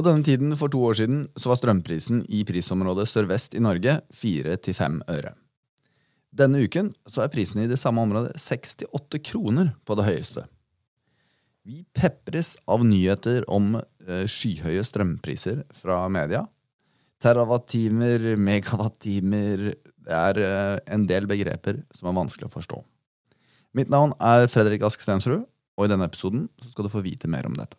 [0.00, 3.98] På denne tiden for to år siden så var strømprisen i prisområdet sørvest i Norge
[4.16, 5.34] 4-5 øre.
[6.32, 10.46] Denne uken så er prisen i det samme området 68 kroner på det høyeste.
[11.68, 16.46] Vi pepres av nyheter om eh, skyhøye strømpriser fra media.
[17.20, 22.80] Terawattimer, megawattimer Det er eh, en del begreper som er vanskelig å forstå.
[23.76, 25.44] Mitt navn er Fredrik Ask Stensrud,
[25.76, 27.76] og i denne episoden skal du få vite mer om dette.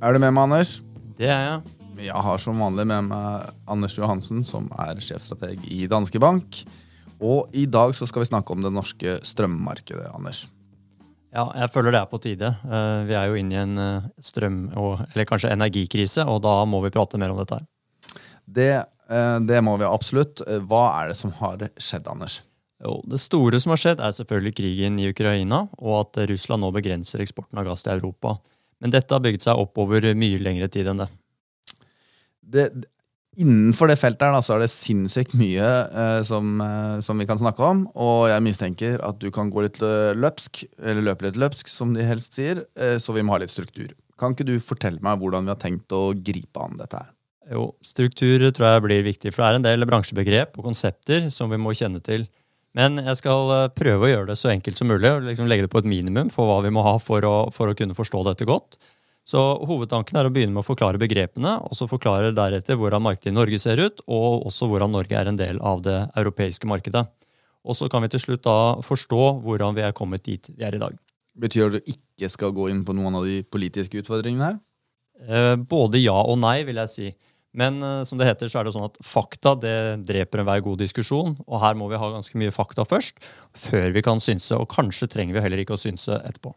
[0.00, 0.78] Er du med meg, Anders?
[1.18, 1.72] Det er jeg.
[2.06, 6.62] Jeg har som vanlig med meg Anders Johansen, som er sjefstrateg i Danske Bank.
[7.20, 10.46] Og i dag så skal vi snakke om det norske strømmarkedet, Anders.
[11.36, 12.48] Ja, jeg føler det er på tide.
[12.64, 16.54] Eh, vi er jo inne i en eh, strøm- og, eller kanskje energikrise, og da
[16.64, 17.58] må vi prate mer om dette.
[17.60, 18.22] her.
[18.48, 18.70] Det,
[19.12, 20.40] eh, det må vi absolutt.
[20.64, 22.38] Hva er det som har skjedd, Anders?
[22.80, 26.72] Jo, det store som har skjedd, er selvfølgelig krigen i Ukraina, og at Russland nå
[26.72, 28.38] begrenser eksporten av gass til Europa.
[28.80, 31.10] Men dette har bygget seg opp over mye lengre tid enn det.
[32.40, 32.70] det
[33.40, 37.28] innenfor det feltet her da, så er det sinnssykt mye eh, som, eh, som, vi
[37.28, 37.84] kan snakke om.
[37.94, 41.94] Og jeg mistenker at du kan gå litt eh, løpsk, eller løpe litt løpsk, som
[41.96, 42.64] de helst sier.
[42.80, 43.94] Eh, så vi må ha litt struktur.
[44.20, 47.12] Kan ikke du fortelle meg hvordan vi har tenkt å gripe an dette her?
[47.50, 51.50] Jo, struktur tror jeg blir viktig, for det er en del bransjebegrep og konsepter som
[51.50, 52.28] vi må kjenne til.
[52.78, 55.66] Men jeg skal eh, prøve å gjøre det så enkelt som mulig og liksom legge
[55.66, 58.22] det på et minimum for hva vi må ha for å, for å kunne forstå
[58.28, 58.78] dette godt.
[59.26, 63.34] Så Hovedtanken er å begynne med å forklare begrepene, og så forklare deretter hvordan markedet
[63.34, 67.04] i Norge ser ut, og også hvordan Norge er en del av det europeiske markedet.
[67.60, 70.74] Og så kan vi til slutt da forstå hvordan vi er kommet dit vi er
[70.74, 70.96] i dag.
[71.40, 74.58] Betyr det at du ikke skal gå inn på noen av de politiske utfordringene her?
[75.20, 77.10] Eh, både ja og nei, vil jeg si.
[77.56, 79.76] Men eh, som det heter, så er det sånn at fakta det
[80.08, 81.36] dreper enhver god diskusjon.
[81.46, 83.22] Og her må vi ha ganske mye fakta først,
[83.58, 84.56] før vi kan synse.
[84.58, 86.54] Og kanskje trenger vi heller ikke å synse etterpå.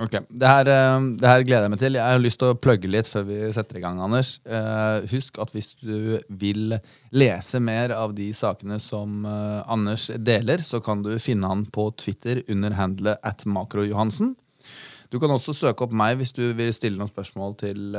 [0.00, 1.98] Ok, det her, eh, det her, gleder jeg meg til.
[2.00, 4.38] Jeg har lyst til å plugge litt før vi setter i gang, Anders.
[4.48, 6.78] Uh, husk at hvis du vil
[7.12, 12.40] lese mer av de sakene som Anders deler, så kan du finne han på Twitter
[12.48, 14.32] under handlet at makrojohansen.
[15.12, 17.92] Du kan også søke opp meg hvis du vil stille noen spørsmål til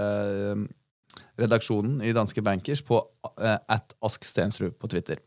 [1.39, 3.01] redaksjonen i Danske Bankers på
[3.41, 5.21] at Ask Stensrud på Twitter.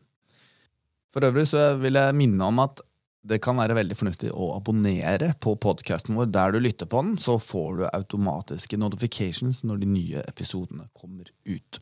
[1.13, 2.83] For øvrig så vil jeg minne om at
[3.27, 7.17] det kan være veldig fornuftig å abonnere på podkasten vår der du lytter på den,
[7.19, 11.79] så får du automatiske notifications når de nye episodene kommer ut.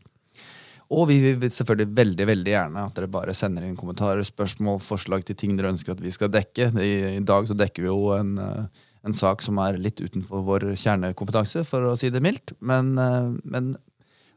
[0.94, 5.26] Og vi vil selvfølgelig veldig veldig gjerne at dere bare sender inn kommentarer, spørsmål, forslag
[5.26, 6.70] til ting dere ønsker at vi skal dekke.
[6.78, 10.46] I, i dag så dekker vi jo en, eh, en, sak som er litt utenfor
[10.46, 12.54] vår kjernekompetanse, for å si det mildt.
[12.62, 13.74] Men, eh, men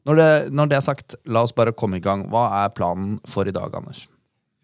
[0.09, 2.25] når, det, når det er sagt, la oss bare komme i gang.
[2.33, 4.07] Hva er planen for i dag, Anders?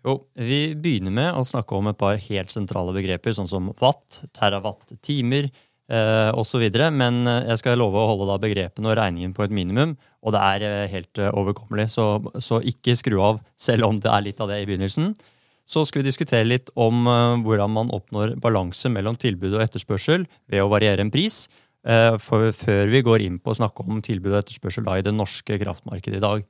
[0.05, 4.22] Jo, Vi begynner med å snakke om et par helt sentrale begreper, sånn som watt,
[4.37, 6.65] terawatt-timer eh, osv.
[6.93, 9.94] Men eh, jeg skal love å holde da begrepene og regningen på et minimum,
[10.25, 11.91] og det er eh, helt eh, overkommelig.
[11.97, 15.15] Så, så, ikke skru av, selv om det er litt av det i begynnelsen.
[15.65, 17.06] Så skal vi diskutere litt om
[17.41, 21.47] hvordan man oppnår balanse mellom tilbud og etterspørsel ved å variere en pris.
[21.84, 25.12] Eh, for, før vi går inn på å snakke om tilbud og etterspørsel i det
[25.12, 26.45] norske kraftmarkedet i dag.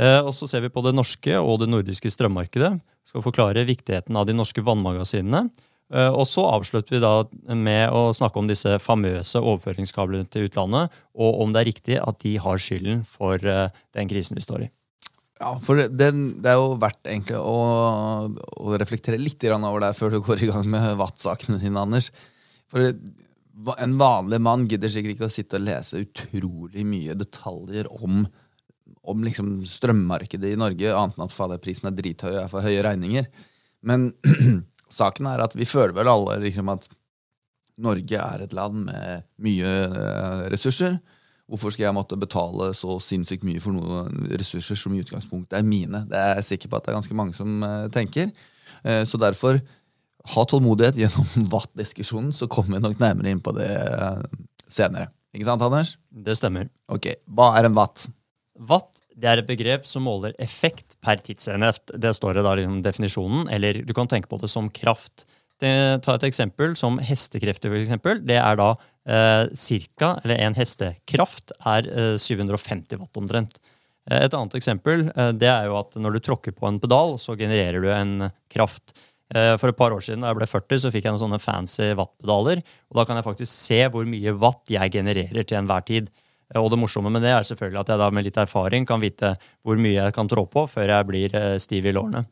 [0.00, 2.72] Eh, og så ser vi på det norske og det nordiske strømmarkedet.
[3.10, 5.50] Skal forklare viktigheten av de norske vannmagasinene.
[5.92, 7.12] Eh, og så avslutter vi da
[7.52, 12.22] med å snakke om disse famøse overføringskablene til utlandet, og om det er riktig at
[12.24, 14.70] de har skylden for den krisen vi står i.
[15.42, 20.14] Ja, for det, det er jo verdt egentlig å, å reflektere litt over det før
[20.14, 22.08] du går i gang med Watt-sakene dine, Anders.
[22.72, 22.94] For
[23.78, 28.24] en vanlig mann gidder sikkert ikke å sitte og lese utrolig mye detaljer om
[29.04, 32.64] om liksom strømmarkedet i Norge, annet enn at fader, prisen er drithøy og jeg får
[32.64, 33.26] høye regninger.
[33.84, 34.06] Men
[34.98, 36.88] saken er at vi føler vel alle liksom at
[37.84, 40.96] Norge er et land med mye eh, ressurser.
[41.50, 45.66] Hvorfor skal jeg måtte betale så sinnssykt mye for noen ressurser som i utgangspunktet er
[45.66, 46.04] mine?
[46.08, 48.30] Det er jeg sikker på at det er ganske mange som uh, tenker.
[48.86, 49.58] Uh, så derfor,
[50.32, 54.22] ha tålmodighet gjennom Watt-diskusjonen, så kommer vi nok nærmere inn på det uh,
[54.72, 55.10] senere.
[55.34, 55.96] Ikke sant, Anders?
[56.08, 56.70] Det stemmer.
[56.94, 58.06] Ok, Hva er en watt?
[58.70, 61.92] Watt det er et begrep som måler effekt per tidsenhet.
[62.02, 63.46] Det står det da liksom definisjonen.
[63.54, 65.26] Eller du kan tenke på det som kraft.
[65.62, 65.70] Det,
[66.02, 67.70] ta et eksempel som hestekrefter.
[67.70, 68.22] For eksempel.
[68.26, 73.58] Det er da eh, cirka, eller en hestekraft er eh, 750 watt omtrent.
[74.10, 77.14] Eh, et annet eksempel eh, det er jo at når du tråkker på en pedal,
[77.22, 78.96] så genererer du en kraft.
[79.32, 81.40] Eh, for et par år siden da jeg ble 40, så fikk jeg noen sånne
[81.40, 82.60] fancy wattpedaler.
[82.92, 86.12] Og da kan jeg faktisk se hvor mye watt jeg genererer til enhver tid.
[86.60, 89.32] Og det morsomme med det er selvfølgelig at jeg da med litt erfaring kan vite
[89.64, 92.26] hvor mye jeg kan trå på før jeg blir eh, stiv i lårene.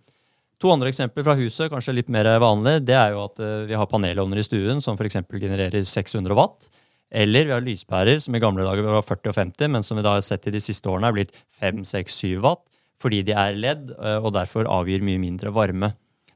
[0.62, 3.78] To andre eksempler fra huset, kanskje litt mer vanlig, det er jo at eh, vi
[3.78, 5.18] har panelovner i stuen som f.eks.
[5.32, 6.68] genererer 600 watt.
[7.12, 10.04] Eller vi har lyspærer som i gamle dager var 40 og 50, men som vi
[10.06, 12.62] da har sett i de siste årene er blitt 5, 6, 7 watt.
[13.02, 15.90] Fordi de er ledd eh, og derfor avgir mye mindre varme.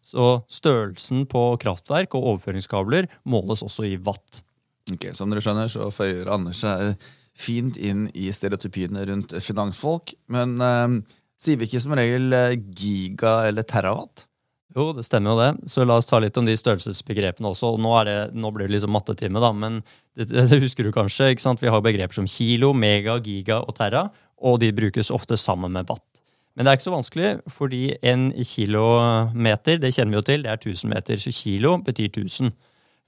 [0.06, 4.44] Så størrelsen på kraftverk og overføringskabler måles også i watt.
[4.93, 6.94] Ok, Som dere skjønner, så føyer Anders seg
[7.37, 10.14] fint inn i stereotypiene rundt finansfolk.
[10.32, 14.29] Men eh, sier vi ikke som regel eh, giga eller terawatt?
[14.76, 15.70] Jo, det stemmer jo det.
[15.73, 17.73] Så la oss ta litt om de størrelsesbegrepene også.
[17.75, 19.81] og Nå, det, nå blir det liksom mattetime, da, men
[20.19, 21.32] det, det, husker du kanskje.
[21.32, 21.64] ikke sant?
[21.64, 24.06] Vi har begreper som kilo, mega, giga og terra,
[24.37, 26.16] og de brukes ofte sammen med watt.
[26.56, 30.53] Men det er ikke så vanskelig, fordi en kilometer det kjenner vi jo til, det
[30.55, 31.20] er 1000 meter.
[31.20, 32.53] Så kilo betyr 1000.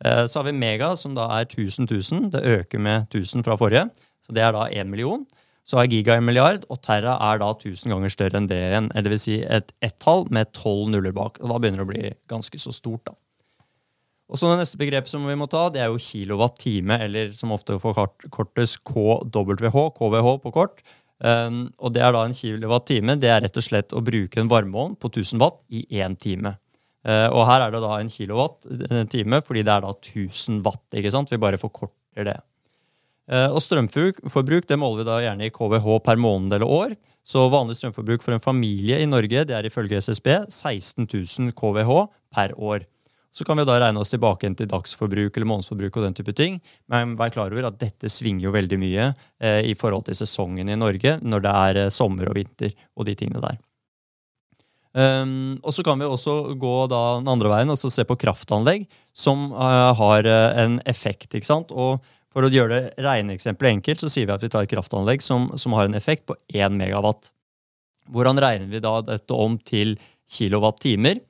[0.05, 2.29] Eh, så har vi mega, som da er 1000 000.
[2.35, 3.89] Det øker med 1000 fra forrige.
[4.27, 5.25] Så det er da 1 million.
[5.69, 8.93] Så er giga en milliard, og terra er da 1000 ganger større enn det igjen.
[8.95, 11.41] Eller vil si et ett-tall med 12 nuller bak.
[11.41, 13.17] Og da begynner det å bli ganske så stort, da.
[14.29, 17.53] Og så Det neste begrepet som vi må ta, det er jo kilowatt-time, eller som
[17.53, 20.83] ofte forkortes KWH, KVH på kort.
[21.19, 23.17] Um, og det er da en kilowatt-time.
[23.19, 26.55] Det er rett og slett å bruke en varmeovn på 1000 watt i én time.
[27.07, 30.85] Uh, og her er det da en kilowatt-time fordi det er da 1000 watt.
[30.95, 31.33] ikke sant?
[31.33, 32.39] Vi bare forkorter det.
[33.29, 36.95] Uh, og strømforbruk det måler vi da gjerne i KVH per måned eller år.
[37.29, 41.99] Så vanlig strømforbruk for en familie i Norge det er ifølge SSB 16 000 KVH
[42.33, 42.87] per år.
[43.39, 46.57] Så kan vi da regne oss tilbake til dagsforbruk eller månedsforbruk og den type ting.
[46.91, 50.67] Men vær klar over at dette svinger jo veldig mye eh, i forhold til sesongen
[50.67, 53.61] i Norge når det er eh, sommer og vinter og de tingene der.
[54.99, 58.89] Um, og så kan vi også gå da den andre veien og se på kraftanlegg
[59.15, 61.31] som uh, har uh, en effekt.
[61.31, 61.71] ikke sant?
[61.71, 62.03] Og
[62.35, 65.53] For å gjøre det regneeksempelet enkelt, så sier vi at vi tar et kraftanlegg som,
[65.55, 67.31] som har en effekt på 1 megawatt.
[68.11, 69.95] Hvordan regner vi da dette om til
[70.35, 71.23] kilowatt-timer?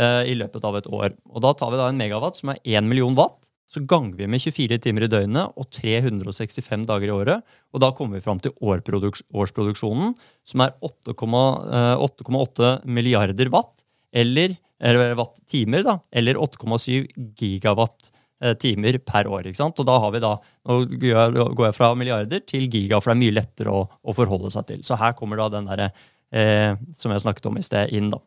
[0.00, 1.12] Eh, i løpet av et år.
[1.28, 3.50] Og Da tar vi da en megawatt som er 1 million watt.
[3.68, 7.42] Så ganger vi med 24 timer i døgnet og 365 dager i året.
[7.72, 13.84] Og da kommer vi fram til årsproduksjonen, som er 8,8 eh, milliarder watt.
[14.12, 15.98] Eller, eller watt-timer, da.
[16.10, 18.12] Eller 8,7 gigawatt
[18.42, 19.44] eh, timer per år.
[19.44, 19.76] ikke sant?
[19.76, 23.24] Og da har vi da, Nå går jeg fra milliarder til giga, for det er
[23.26, 24.84] mye lettere å, å forholde seg til.
[24.84, 25.92] Så her kommer da den derre
[26.32, 28.08] eh, som jeg snakket om i sted, inn.
[28.12, 28.24] da.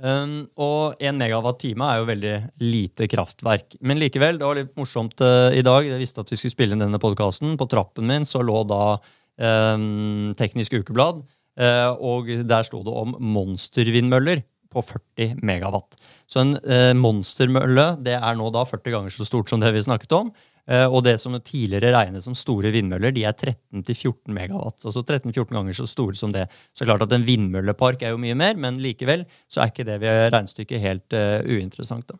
[0.00, 3.76] Um, og 1 megawatt-time er jo veldig lite kraftverk.
[3.84, 5.84] Men likevel, det var litt morsomt uh, i dag.
[5.84, 7.58] Jeg visste at vi skulle spille inn denne podkasten.
[7.60, 11.20] På trappen min så lå da um, Teknisk Ukeblad,
[11.60, 15.98] uh, og der sto det om monstervindmøller på 40 megawatt.
[16.30, 19.84] Så en uh, monstermølle det er nå da 40 ganger så stort som det vi
[19.84, 20.32] snakket om.
[20.70, 24.78] Eh, og det som tidligere regnes som store vindmøller, de er 13-14 megawatt.
[24.86, 26.46] Altså 13-14 ganger så store som det.
[26.78, 29.98] Så klart at en vindmøllepark er jo mye mer, men likevel så er ikke det
[30.04, 32.06] ved regnestykket helt uh, uinteressant.
[32.06, 32.18] da.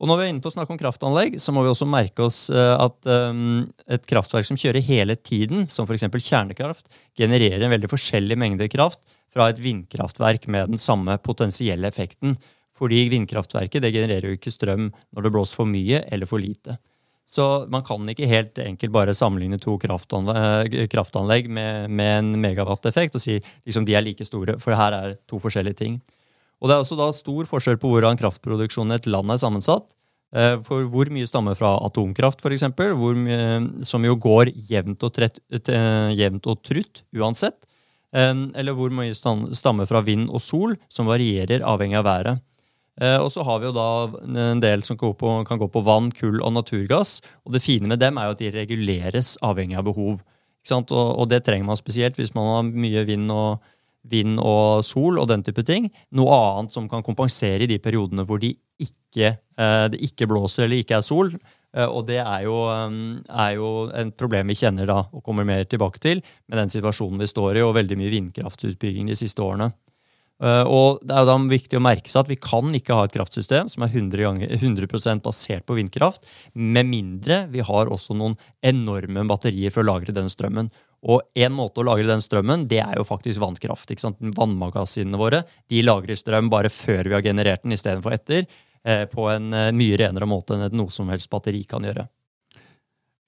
[0.00, 2.24] Og når vi er inne på å snakke om kraftanlegg, så må vi også merke
[2.24, 3.10] oss uh, at
[3.92, 6.08] et kraftverk som kjører hele tiden, som f.eks.
[6.16, 6.88] kjernekraft,
[7.20, 12.38] genererer en veldig forskjellig mengde kraft fra et vindkraftverk med den samme potensielle effekten.
[12.80, 16.78] Fordi vindkraftverket det genererer jo ikke strøm når det blåser for mye eller for lite.
[17.30, 23.14] Så man kan ikke helt enkelt bare sammenligne to eh, kraftanlegg med, med, en megawatt-effekt
[23.14, 26.00] og si liksom de er like store, for her er to forskjellige ting.
[26.60, 29.86] Og Det er også da stor forskjell på hvordan kraftproduksjonen i et land er sammensatt.
[30.34, 32.66] Eh, for hvor mye stammer fra atomkraft, f.eks.,
[33.86, 35.40] som jo går jevnt og, trett,
[36.18, 37.62] jevnt og trutt uansett.
[38.10, 42.42] Eh, eller hvor mye stammer fra vind og sol, som varierer avhengig av været.
[43.00, 43.88] Eh, og så har vi jo da
[44.52, 47.18] en del som kan gå, på, kan gå på vann, kull og naturgass.
[47.46, 50.20] Og det fine med dem er jo at de reguleres avhengig av behov.
[50.70, 53.62] Og, og, det trenger man spesielt hvis man har mye vind og,
[54.12, 55.88] vind og sol og den type ting.
[56.16, 60.66] Noe annet som kan kompensere i de periodene hvor de ikke, eh, det ikke blåser
[60.66, 61.32] eller ikke er sol.
[61.76, 65.64] Eh, og det er jo, er jo et problem vi kjenner da, og kommer mer
[65.64, 69.70] tilbake til med den situasjonen vi står i, og veldig mye vindkraftutbygging de siste årene.
[70.40, 73.16] Eh, og Det er da viktig å merke seg at vi kan ikke ha et
[73.16, 78.38] kraftsystem som er 100, ganger, 100% basert på vindkraft, med mindre vi har også noen
[78.64, 80.70] enorme batterier for å lagre den strømmen.
[81.00, 83.90] Og en måte å lagre den strømmen, det er jo faktisk vannkraft.
[83.90, 84.20] ikke sant?
[84.36, 88.44] Vannmagasinene våre de lagrer strøm bare før vi har generert den, istedenfor etter.
[88.84, 92.06] Eh, på en eh, mye renere måte enn et noe som helst batteri kan gjøre.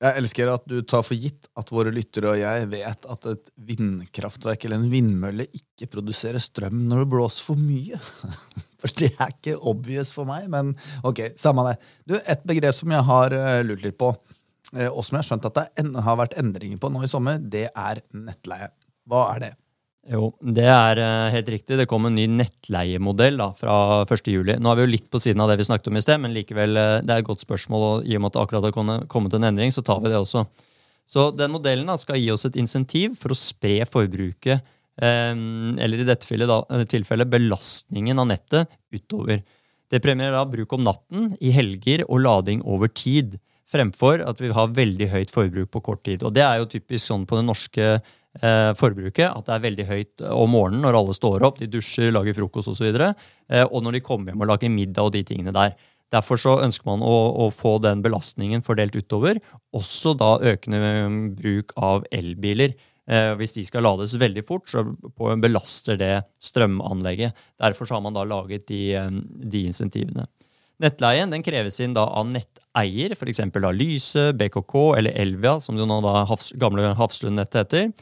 [0.02, 3.52] Jeg elsker at du tar for gitt at våre lyttere og jeg vet at et
[3.68, 8.00] vindkraftverk eller en vindmølle ikke produserer strøm når det blåser for mye.
[8.82, 10.73] For det er ikke obvious for meg, men
[11.06, 11.76] ok, samme det.
[12.02, 14.09] Du, Et begrep som jeg har eh, lurt litt på,
[14.75, 17.38] eh, og som jeg har skjønt at det har vært endringer på nå i sommer,
[17.38, 18.73] det er nettleie.
[19.06, 19.52] Hva er det?
[20.11, 21.76] Jo, det er eh, helt riktig.
[21.78, 24.56] Det kom en ny nettleiemodell da, fra 1.7.
[24.59, 26.35] Nå er vi jo litt på siden av det vi snakket om i sted, men
[26.35, 27.85] likevel, eh, det er et godt spørsmål.
[27.87, 30.18] og I og med at det akkurat har kommet en endring, så tar vi det
[30.18, 30.42] også.
[31.06, 34.64] Så den modellen da, skal gi oss et insentiv for å spre forbruket,
[34.99, 35.38] eh,
[35.87, 36.26] eller i dette
[36.90, 39.44] tilfellet belastningen av nettet, utover.
[39.92, 43.38] Det premierer da bruk om natten, i helger og lading over tid,
[43.71, 46.25] fremfor at vi har veldig høyt forbruk på kort tid.
[46.26, 49.85] Og Det er jo typisk sånn på det norske eh, forbruket at det er veldig
[49.89, 52.87] høyt om morgenen når alle står opp, de dusjer, lager frokost osv.
[52.89, 53.11] Og, så
[53.53, 55.75] eh, og når de kommer hjem og lager middag og de tingene der.
[56.12, 59.41] Derfor så ønsker man å, å, få den belastningen fordelt utover.
[59.77, 62.75] Også da økende um, bruk av elbiler.
[63.09, 64.85] Eh, hvis de skal lades veldig fort, så
[65.41, 67.33] belaster det strømanlegget.
[67.61, 70.29] Derfor har man da laget de, um, de insentivene.
[70.83, 73.45] Nettleien den kreves inn da av netteier, f.eks.
[73.77, 77.93] Lyse, BKK eller Elvia, som det nå da havs, gamle Hafslund-nettet heter.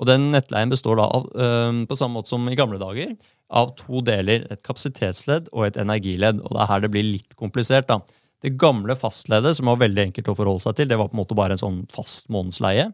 [0.00, 3.12] Og den nettleien består da av, på samme måte som i gamle dager,
[3.50, 4.46] av to deler.
[4.48, 6.40] Et kapasitetsledd og et energiledd.
[6.40, 7.90] Og det er her det blir litt komplisert.
[7.90, 8.00] da.
[8.40, 11.20] Det gamle fastleddet, som var veldig enkelt å forholde seg til, det var på en
[11.20, 12.86] måte bare en sånn fast månedsleie.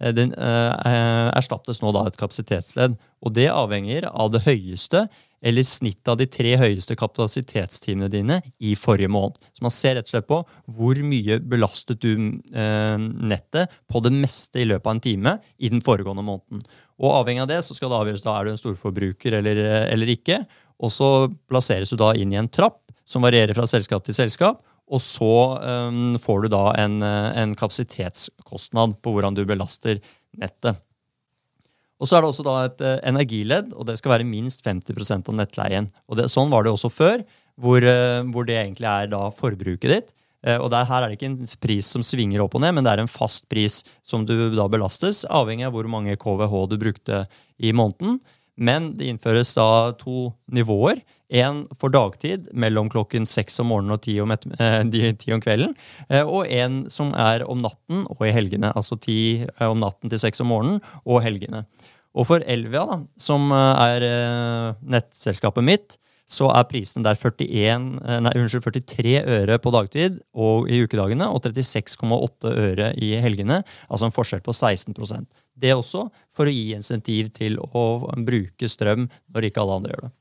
[0.00, 2.96] Eh, den eh, erstattes nå da et kapasitetsledd.
[3.24, 5.04] Og det avhenger av det høyeste
[5.44, 9.36] eller snittet av de tre høyeste kapasitetstimene dine i forrige måned.
[9.52, 10.40] Så man ser rett og slett på
[10.76, 15.70] hvor mye belastet du eh, nettet på det meste i løpet av en time i
[15.72, 16.64] den foregående måneden.
[17.02, 19.60] Og avhengig av det så skal det avgjøres da er du en storforbruker eller,
[19.90, 20.40] eller ikke.
[20.80, 21.10] Og så
[21.50, 24.64] plasseres du da inn i en trapp som varierer fra selskap til selskap.
[24.92, 30.00] Og så eh, får du da en, en kapasitetskostnad på hvordan du belaster
[30.40, 30.80] nettet.
[32.02, 35.30] Og så er det også da et uh, energiledd, og det skal være minst 50%
[35.30, 35.88] av nettleien.
[36.10, 37.24] Og det, Sånn var det også før,
[37.60, 40.14] hvor, uh, hvor, det egentlig er da forbruket ditt.
[40.44, 42.86] Uh, og der, Her er det ikke en pris som svinger opp og ned, men
[42.86, 46.80] det er en fast pris som du da belastes, avhengig av hvor mange KVH du
[46.82, 47.24] brukte
[47.62, 48.18] i måneden.
[48.56, 51.02] Men det innføres da to nivåer.
[51.34, 55.72] En for dagtid mellom klokken seks om morgenen og ti om, ti om kvelden.
[56.22, 58.70] Og en som er om natten og i helgene.
[58.78, 59.18] Altså ti
[59.58, 61.64] om natten til seks om morgenen og helgene.
[62.14, 65.96] Og for Elvia, da, som eh, er eh, nettselskapet mitt,
[66.30, 71.28] så er prisen der 41, eh, nei, unnskyld, 43 øre på dagtid og i ukedagene
[71.28, 73.60] og 36,8 øre i helgene.
[73.90, 74.94] Altså en forskjell på 16
[75.54, 77.84] Det også for å gi insentiv til å
[78.26, 80.12] bruke strøm når ikke alle andre gjør det.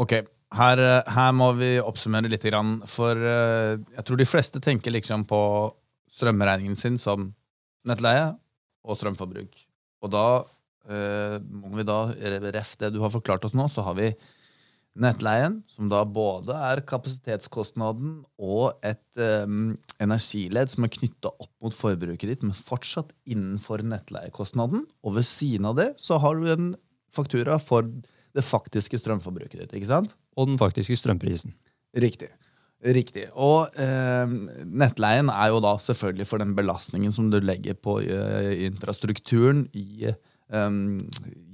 [0.00, 0.14] Ok,
[0.56, 2.46] her, her må vi oppsummere litt.
[2.90, 5.40] For jeg tror de fleste tenker liksom på
[6.10, 7.30] strømregningen sin som
[7.86, 8.32] nettleie
[8.84, 9.54] og strømforbruk.
[10.04, 10.26] Og da
[10.90, 12.02] eh, må vi da,
[12.54, 14.10] ref det du har forklart oss nå, så har vi
[15.00, 21.74] nettleien, som da både er kapasitetskostnaden og et um, energiledd som er knytta opp mot
[21.74, 24.84] forbruket ditt, men fortsatt innenfor nettleiekostnaden.
[25.04, 26.70] Og ved siden av det så har du en
[27.14, 27.88] faktura for
[28.36, 29.74] det faktiske strømforbruket ditt.
[29.74, 30.14] ikke sant?
[30.38, 31.56] Og den faktiske strømprisen.
[31.98, 32.30] Riktig.
[32.80, 33.26] Riktig.
[33.36, 34.30] Og eh,
[34.64, 40.06] nettleien er jo da selvfølgelig for den belastningen som du legger på eh, infrastrukturen i,
[40.08, 40.86] eh,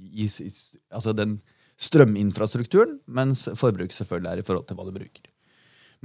[0.07, 0.51] i, i,
[0.95, 1.39] Altså den
[1.77, 5.27] strøminfrastrukturen, mens forbruk selvfølgelig er i forhold til hva du bruker.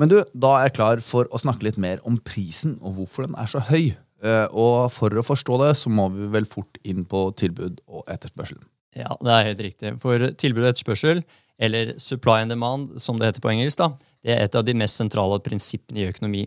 [0.00, 3.28] Men du, da er jeg klar for å snakke litt mer om prisen og hvorfor
[3.28, 3.92] den er så høy.
[4.22, 8.06] Eh, og for å forstå det, så må vi vel fort inn på tilbud og
[8.12, 8.60] etterspørsel.
[8.96, 9.94] Ja, det er helt riktig.
[10.02, 11.22] For tilbud og etterspørsel,
[11.62, 14.76] eller supply and demand, som det heter på engelsk, da, det er et av de
[14.76, 16.46] mest sentrale prinsippene i økonomi.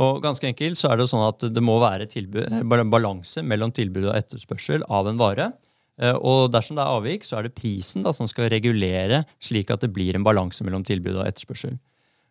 [0.00, 2.46] Og ganske enkelt så er Det sånn at det må være tilbud,
[2.92, 5.50] balanse mellom tilbud og etterspørsel av en vare.
[6.00, 9.72] Eh, og dersom det er avvik, så er det prisen da, som skal regulere slik
[9.72, 11.76] at det blir en balanse mellom tilbud og etterspørsel.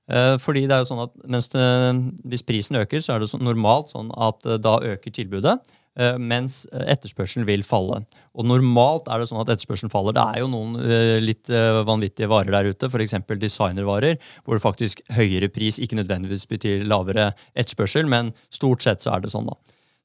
[0.09, 3.93] Eh, fordi det er jo sånn at det, Hvis prisen øker, så er det normalt
[3.93, 5.59] sånn at eh, da øker tilbudet.
[5.99, 7.97] Mens etterspørselen vil falle.
[8.31, 10.13] Og Normalt er det sånn at etterspørselen faller.
[10.15, 10.77] Det er jo noen
[11.19, 13.17] litt vanvittige varer der ute, f.eks.
[13.41, 19.17] designervarer, hvor det faktisk høyere pris ikke nødvendigvis betyr lavere etterspørsel, men stort sett så
[19.17, 19.49] er det sånn.
[19.51, 19.57] da.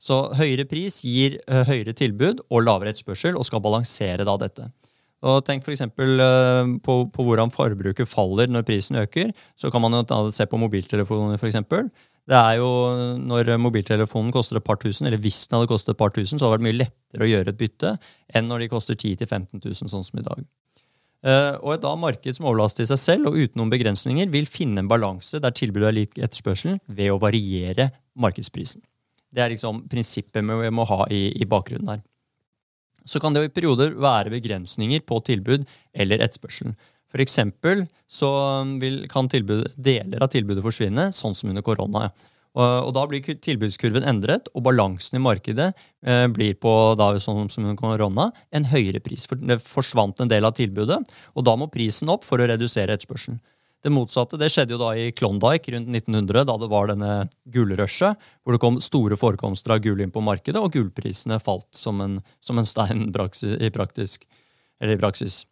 [0.05, 4.69] Så høyere pris gir høyere tilbud og lavere etterspørsel, og skal balansere da dette.
[5.25, 5.87] Og Tenk f.eks.
[6.85, 9.33] På, på hvordan forbruket faller når prisen øker.
[9.57, 11.63] Så kan man jo se på mobiltelefoner, f.eks.
[12.25, 12.69] Det er jo,
[13.21, 16.47] Når mobiltelefonen koster et par tusen, eller hvis den hadde kostet et par tusen, så
[16.47, 17.97] hadde det vært mye lettere å gjøre et bytte
[18.35, 20.45] enn når de koster 10 000-15 000, sånn som i dag.
[21.25, 24.83] Uh, og et da marked som overlaster seg selv og uten noen begrensninger, vil finne
[24.83, 27.89] en balanse der tilbudet er lik etterspørselen ved å variere
[28.21, 28.85] markedsprisen.
[29.35, 32.03] Det er liksom prinsippet vi må ha i, i bakgrunnen her.
[33.05, 36.77] Så kan det jo i perioder være begrensninger på tilbud eller etterspørselen.
[37.23, 38.29] eksempel så
[38.81, 42.09] vil, kan tilbud, deler av tilbudet forsvinne, sånn som under korona.
[42.55, 45.73] Og, og da blir tilbudskurven endret, og balansen i markedet
[46.07, 49.27] eh, blir på da, sånn som korona, en høyere pris.
[49.31, 51.01] For det forsvant en del av tilbudet,
[51.35, 53.43] og da må prisen opp for å redusere etterspørselen.
[53.85, 57.15] Det motsatte det skjedde jo da i Klondyke rundt 1900, da det var denne
[57.53, 62.01] gullrushet, hvor det kom store forekomster av gull inn på markedet, og gullprisene falt som
[62.01, 64.25] en, som en stein i, praktisk,
[64.81, 65.43] i praksis.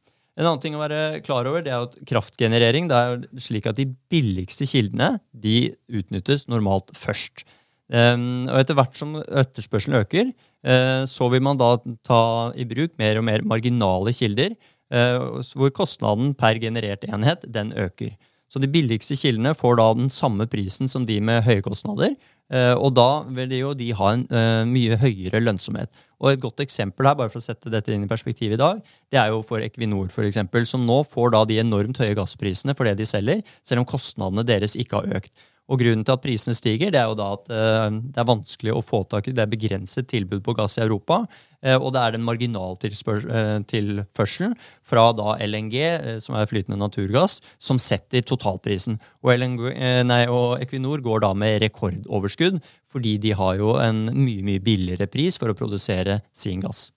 [0.40, 3.76] En annen ting å være klar over, det er at kraftgenerering det er slik at
[3.76, 7.44] de billigste kildene de utnyttes normalt først.
[7.92, 10.30] Um, og Etter hvert som etterspørselen øker,
[10.64, 11.74] uh, så vil man da
[12.08, 12.22] ta
[12.56, 14.56] i bruk mer og mer marginale kilder,
[14.92, 18.12] hvor kostnaden per generert enhet den øker.
[18.52, 22.12] Så de billigste kildene får da den samme prisen som de med høye kostnader.
[22.52, 24.26] Uh, og da vil jo de ha en
[24.68, 25.88] mye høyere lønnsomhet.
[26.20, 28.82] Og Et godt eksempel her, bare for å sette dette inn i perspektiv i dag,
[29.10, 32.76] det er jo for Equinor, for eksempel, som nå får da de enormt høye gassprisene
[32.76, 35.32] for det de selger, selv om kostnadene deres ikke har økt.
[35.72, 38.72] Og Grunnen til at prisene stiger, det er jo da at uh, det er vanskelig
[38.76, 41.22] å få tak i det begrenset tilbud på gass i Europa.
[41.64, 45.76] Uh, og det er den marginaltilførselen uh, fra da LNG,
[46.24, 49.00] som er flytende naturgass, som setter totalprisen.
[49.24, 49.72] Og, LNG,
[50.04, 52.60] nei, og Equinor går da med rekordoverskudd,
[52.92, 56.92] fordi de har jo en mye, mye billigere pris for å produsere sin gass.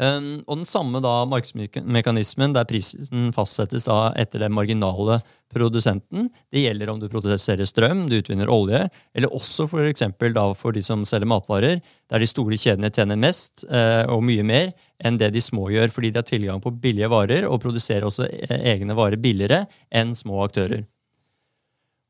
[0.00, 5.18] Um, og den samme da markedsmekanismen der prisen fastsettes da etter den marginale
[5.52, 6.30] produsenten.
[6.48, 10.82] Det gjelder om du produserer strøm, du utvinner olje, eller også for, da for de
[10.86, 14.72] som selger matvarer, der de store kjedene tjener mest uh, og mye mer
[15.04, 18.28] enn det de små gjør, fordi de har tilgang på billige varer og produserer også
[18.28, 20.86] eh, egne varer billigere enn små aktører.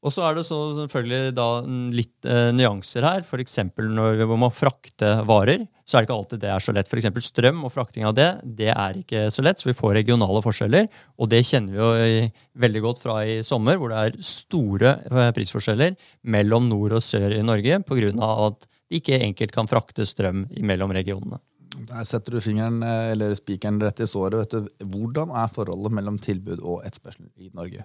[0.00, 1.46] Og så er det så selvfølgelig da
[1.92, 3.20] litt eh, nyanser her.
[3.26, 3.58] F.eks.
[3.76, 6.88] når man må frakte varer, så er det ikke alltid det er så lett.
[6.88, 7.28] F.eks.
[7.28, 8.30] strøm og frakting av det
[8.60, 10.88] det er ikke så lett, så vi får regionale forskjeller.
[11.20, 12.24] Og det kjenner vi jo i,
[12.64, 16.00] veldig godt fra i sommer, hvor det er store eh, prisforskjeller
[16.32, 18.32] mellom nord og sør i Norge pga.
[18.48, 21.42] at det ikke enkelt kan frakte strøm mellom regionene.
[21.90, 24.56] Der setter du fingeren, eh, eller spikeren rett i såret.
[24.80, 27.84] Hvordan er forholdet mellom tilbud og etterspørsel i Norge?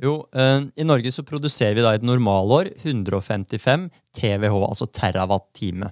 [0.00, 5.90] Jo, uh, I Norge så produserer vi da et normalår 155 TWh, altså terawatt-time.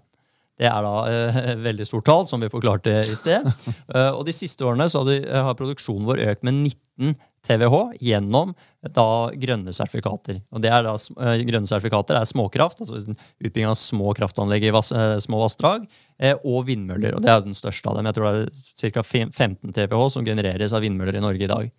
[0.59, 3.47] Det er da et veldig stort tall, som vi forklarte i sted.
[3.93, 8.55] Uh, og de siste årene så har produksjonen vår økt med 19 TWh gjennom
[8.97, 9.05] da
[9.39, 10.41] grønne sertifikater.
[10.51, 10.97] Og det er da,
[11.47, 14.91] Grønne sertifikater er småkraft, altså utbygging av små kraftanlegg i vass,
[15.23, 15.87] små vassdrag,
[16.43, 17.15] og vindmøller.
[17.15, 18.11] og Det er den største av dem.
[18.11, 19.07] Jeg tror det er ca.
[19.07, 21.71] 15 TWh som genereres av vindmøller i Norge i dag.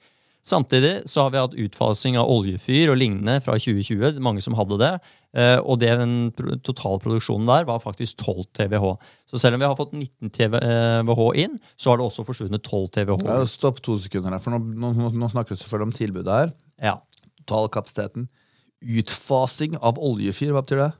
[0.49, 4.17] Samtidig så har vi hatt utfasing av oljefyr og lignende fra 2020.
[4.25, 4.91] Mange som hadde det.
[5.37, 6.31] Eh, og den
[6.65, 8.95] totalproduksjonen der var faktisk 12 TWh.
[9.29, 12.87] Så selv om vi har fått 19 TWh inn, så har det også forsvunnet 12
[12.97, 13.27] TWh.
[13.29, 16.55] Ja, stopp to sekunder her, for nå, nå, nå snakker vi selvfølgelig om tilbudet her.
[16.81, 16.95] Ja.
[17.43, 18.25] Totalkapasiteten.
[18.79, 20.91] Utfasing av oljefyr, hva betyr det?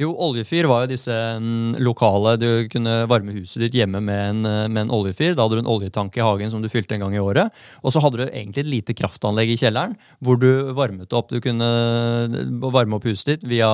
[0.00, 4.38] Jo, oljefyr var jo disse um, lokale Du kunne varme huset ditt hjemme med en,
[4.48, 5.34] eh, med en, oljefyr.
[5.36, 7.52] Da hadde du en oljetanke i hagen som du fylte en gang i året.
[7.84, 11.28] Og så hadde du egentlig et lite kraftanlegg i kjelleren hvor du varmet opp.
[11.28, 12.38] Du kunne eh,
[12.72, 13.68] varme opp huset ditt via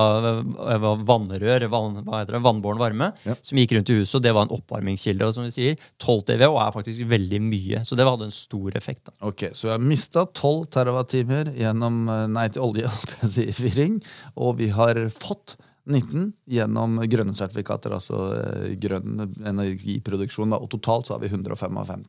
[1.07, 3.37] vannrør, vann, hva heter det, vannbåren varme, ja.
[3.39, 4.17] som gikk rundt i huset.
[4.19, 5.29] Og det var en oppvarmingskilde.
[5.29, 7.85] Og som vi sier, 12 TWh er faktisk veldig mye.
[7.87, 9.05] Så det hadde en stor effekt.
[9.07, 9.15] Da.
[9.31, 12.03] Ok, Så vi har mista 12 TWh gjennom
[12.35, 14.01] nei til oljefyring,
[14.43, 15.55] og vi har fått
[15.87, 20.53] 19 gjennom grønne sertifikater, altså eh, grønn energiproduksjon.
[20.53, 20.61] Da.
[20.61, 22.07] Og totalt så har vi 155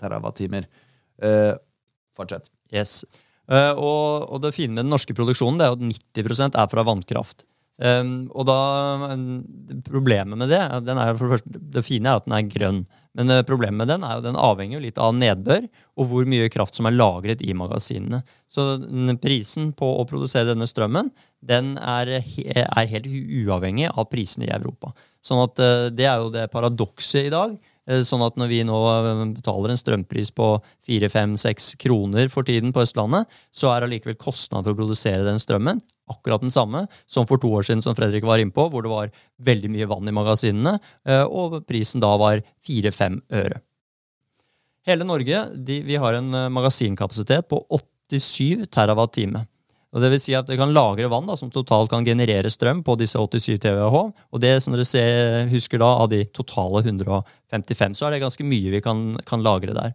[0.00, 0.68] TWh.
[1.22, 1.54] Eh,
[2.18, 2.50] fortsett.
[2.74, 3.02] Yes.
[3.48, 5.84] Uh, og, og, det fine med den norske produksjonen det er at
[6.20, 7.46] 90% er fra vannkraft.
[7.78, 8.56] Um, og da,
[9.86, 10.80] Problemet med det er,
[11.14, 12.80] for det, første, det fine er at den er grønn.
[13.18, 16.26] Men uh, problemet med den er jo den avhenger jo litt av nedbør og hvor
[16.30, 18.24] mye kraft som er lagret i magasinene.
[18.50, 18.66] Så
[19.22, 21.12] prisen på å produsere denne strømmen
[21.46, 24.90] den er, er helt uavhengig av prisene i Europa.
[25.22, 27.54] Sånn at uh, Det er jo det paradokset i dag.
[27.88, 28.78] Uh, sånn at Når vi nå
[29.36, 30.54] betaler en strømpris på
[30.88, 35.80] 4-5-6 kroner for tiden på Østlandet, så er allikevel kostnaden for å produsere den strømmen
[36.08, 39.12] akkurat den samme som for to år siden, som Fredrik var innpå, hvor det var
[39.44, 43.60] veldig mye vann i magasinene, eh, og prisen da var 4-5 øre.
[44.88, 47.60] Hele Norge de, vi har en eh, magasinkapasitet på
[48.10, 49.44] 87 terawatt-time.
[49.94, 52.82] Og det vil si at Det kan lagre vann da, som totalt kan generere strøm
[52.84, 54.00] på disse 87 TWh.
[54.32, 58.44] Og det som dere ser, husker da, Av de totale 155, så er det ganske
[58.44, 59.94] mye vi kan, kan lagre der.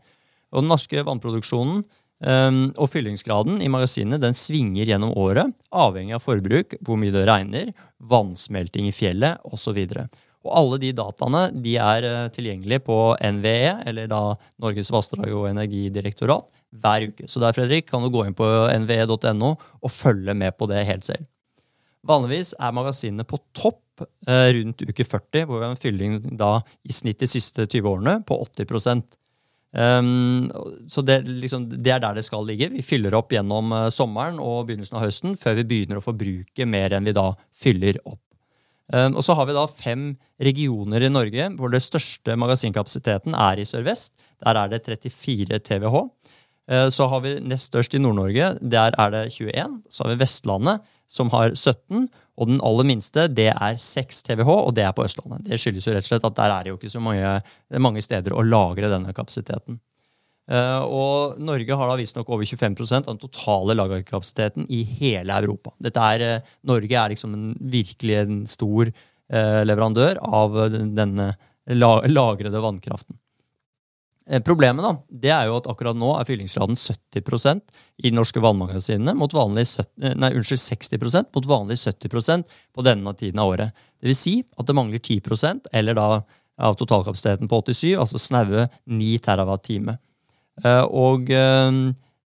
[0.53, 1.83] Og Den norske vannproduksjonen
[2.23, 7.25] Um, og fyllingsgraden i magasinet den svinger gjennom året, avhengig av forbruk, hvor mye det
[7.27, 9.75] regner, vannsmelting i fjellet osv.
[9.75, 12.97] Og alle de dataene de er uh, tilgjengelige på
[13.37, 14.21] NVE, eller da
[14.61, 16.49] Norges vassdrag- og energidirektorat,
[16.83, 17.29] hver uke.
[17.29, 18.49] Så der Fredrik, kan du gå inn på
[18.81, 21.29] nve.no og følge med på det helt selv.
[22.03, 26.57] Vanligvis er magasinene på topp eh, rundt uke 40, hvor vi har en fylling da
[26.83, 29.05] i snitt de siste 20 årene på 80
[29.73, 30.51] Um,
[30.85, 32.69] så det, liksom, det, er der det skal ligge.
[32.69, 36.67] Vi fyller opp gjennom uh, sommeren og begynnelsen av høsten før vi begynner å forbruke
[36.69, 38.21] mer enn vi da fyller opp.
[38.91, 40.09] Um, og så har vi da fem
[40.43, 44.11] regioner i Norge hvor det største magasinkapasiteten er i Sør-Vest.
[44.43, 46.09] Der er det 34 TWh.
[46.67, 48.57] Uh, så har vi nest størst i Nord-Norge.
[48.59, 49.79] Der er det 21.
[49.89, 52.09] Så har vi Vestlandet, som har 17.
[52.37, 55.47] Og den aller minste det er 6 TWh, og det er på Østlandet.
[55.47, 57.33] Det skyldes jo rett og slett at der er det jo ikke så mange,
[57.79, 59.79] mange steder å lagre denne kapasiteten.
[60.51, 65.71] Uh, og Norge har da visstnok over 25 av den totale lagerkapasiteten i hele Europa.
[65.87, 71.31] Er, uh, Norge er liksom en, virkelig en stor uh, leverandør av denne
[71.71, 73.15] la lagrede vannkraften.
[74.29, 78.39] Eh, problemet da, det er jo at akkurat nå er fyllingsgraden 70% i de norske
[78.43, 83.51] vannmagasinene mot vanlig 70, eh, nei, unnskyld, 60% mot vanlig 70% på denne tiden av
[83.51, 83.83] året.
[83.99, 86.07] Det vil si at det mangler 10% eller da
[86.63, 89.97] av totalkapasiteten på 87, altså snaue 9 TWh.
[90.61, 91.31] Eh, og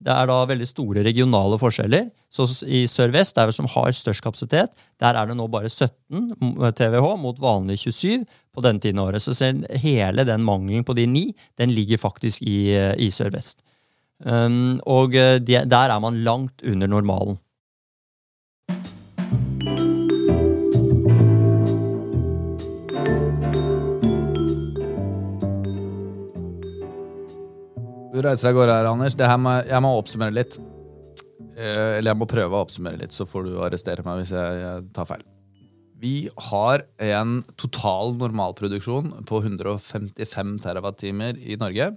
[0.06, 2.10] det er da veldig store regionale forskjeller.
[2.34, 6.34] Så I sør-vest, der som har størst kapasitet, der er det nå bare 17
[6.78, 9.24] TWh mot vanlig 27 på denne tiden av året.
[9.24, 9.34] Så
[9.82, 13.64] hele den mangelen på de ni, den ligger faktisk i, i sør-vest.
[14.24, 17.36] Um, og eh, der er man langt under normalen.
[28.16, 29.16] Du reiser av gårde her, Anders.
[29.44, 30.56] Må, jeg må oppsummere litt.
[31.60, 34.62] Eh, eller jeg må prøve å oppsummere litt, så får du arrestere meg hvis jeg,
[34.62, 35.26] jeg tar feil.
[36.00, 36.14] Vi
[36.48, 41.90] har en total normalproduksjon på 155 TWh i Norge.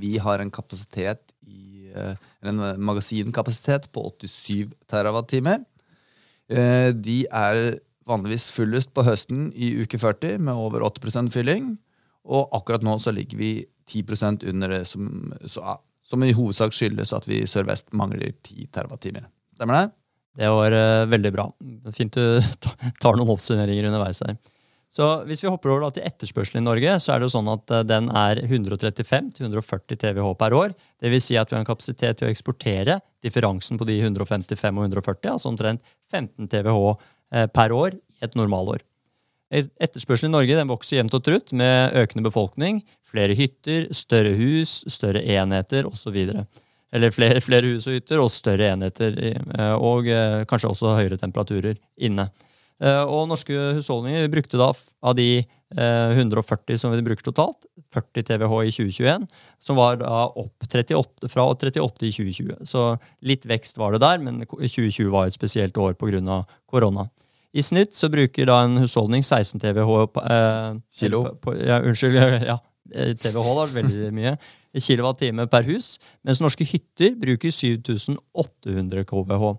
[0.00, 2.16] Vi har en kapasitet i, eh,
[2.48, 5.52] en magasinkapasitet på 87 TWh.
[6.48, 7.62] Eh, de er
[8.08, 11.74] vanligvis fullest på høsten i uke 40 med over 80% fylling.
[12.24, 13.52] Og akkurat nå så ligger vi
[13.90, 19.24] 10% under det som, som, i hovedsak skyldes at vi i Sør-Vest mangler 10 TWh.
[19.54, 19.86] Stemmer det?
[20.34, 21.46] Det var uh, veldig bra.
[21.94, 22.42] Fint du
[23.02, 24.36] tar noen oppsummeringer underveis her.
[24.94, 27.74] Så Hvis vi hopper over til etterspørselen i Norge, så er det jo sånn at
[27.74, 30.74] uh, den er 135-140 TWh per år.
[31.02, 34.88] Vil si at vi har en kapasitet til å eksportere differansen på de 155 og
[34.88, 38.82] 140, altså omtrent 15 TWh uh, per år i et normalår.
[39.52, 44.80] Etterspørselen i Norge den vokser jevnt og trutt med økende befolkning, flere hytter, større hus,
[44.90, 46.16] større enheter osv.
[46.94, 51.18] Eller flere, flere, hus og hytter og større enheter, eh, og eh, kanskje også høyere
[51.20, 52.28] temperaturer inne.
[52.82, 54.70] Eh, og norske husholdninger brukte da
[55.02, 59.24] av de 140 som vi bruker totalt, 40 TWh i 2021,
[59.58, 62.60] som var da opp 38, fra 38 i 2020.
[62.70, 62.84] Så
[63.26, 66.44] litt vekst var det der, men 2020 var et spesielt år pga.
[66.70, 67.08] korona.
[67.54, 71.22] I snitt så bruker da en husholdning 16 TWh eh, Kilo?
[71.42, 72.18] På, ja, unnskyld.
[72.50, 72.58] Ja,
[72.90, 74.34] TWh da, veldig mye.
[74.74, 75.94] Kilowattime per hus.
[76.26, 79.54] Mens norske hytter bruker 7800 KWH.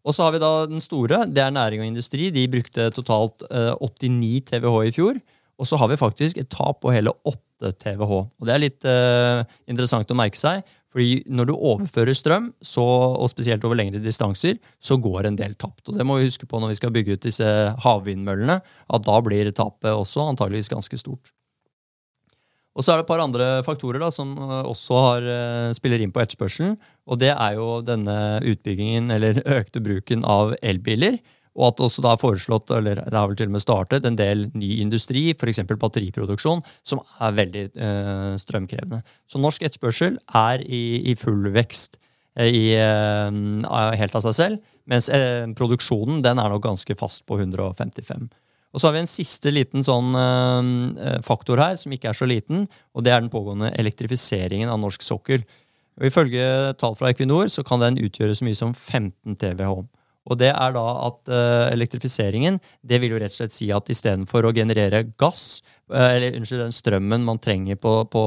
[0.00, 2.30] Og så har vi da den store, det er næring og industri.
[2.32, 5.20] De brukte totalt eh, 89 TWh i fjor.
[5.60, 8.14] Og så har vi faktisk et tap på hele 8 TWh.
[8.40, 12.82] Og det er litt eh, interessant å merke seg, fordi når du overfører strøm, så,
[12.82, 15.84] og spesielt over lengre distanser, så går en del tapt.
[15.88, 17.50] Og det må vi huske på når vi skal bygge ut disse
[17.84, 21.30] havvindmøllene, at da blir tapet også antageligvis ganske stort.
[22.78, 26.02] Og så er det et par andre faktorer da, som eh, også har, eh, spiller
[26.02, 26.76] inn på etterspørselen.
[27.10, 28.14] Og det er jo denne
[28.46, 31.18] utbyggingen, eller økte bruken av elbiler.
[31.58, 34.18] Og at også da er foreslått, eller det har vel til og med startet, en
[34.18, 35.62] del ny industri, f.eks.
[35.70, 39.00] batteriproduksjon, som er veldig eh, strømkrevende.
[39.30, 41.98] Så norsk etterspørsel er i, i full vekst
[42.38, 47.26] eh, i, eh, helt av seg selv, mens eh, produksjonen den er nok ganske fast
[47.26, 48.30] på 155.
[48.70, 52.30] Og så har vi en siste liten sånn eh, faktor her, som ikke er så
[52.30, 55.42] liten, og det er den pågående elektrifiseringen av norsk sokkel.
[55.98, 56.44] Og Ifølge
[56.78, 59.82] tall fra Equinor så kan den utgjøre så mye som 15 TWh.
[60.28, 63.88] Og det er da at uh, elektrifiseringen det vil jo rett og slett si at
[63.92, 68.24] istedenfor å generere gass, uh, eller unnskyld, den strømmen man trenger på, på,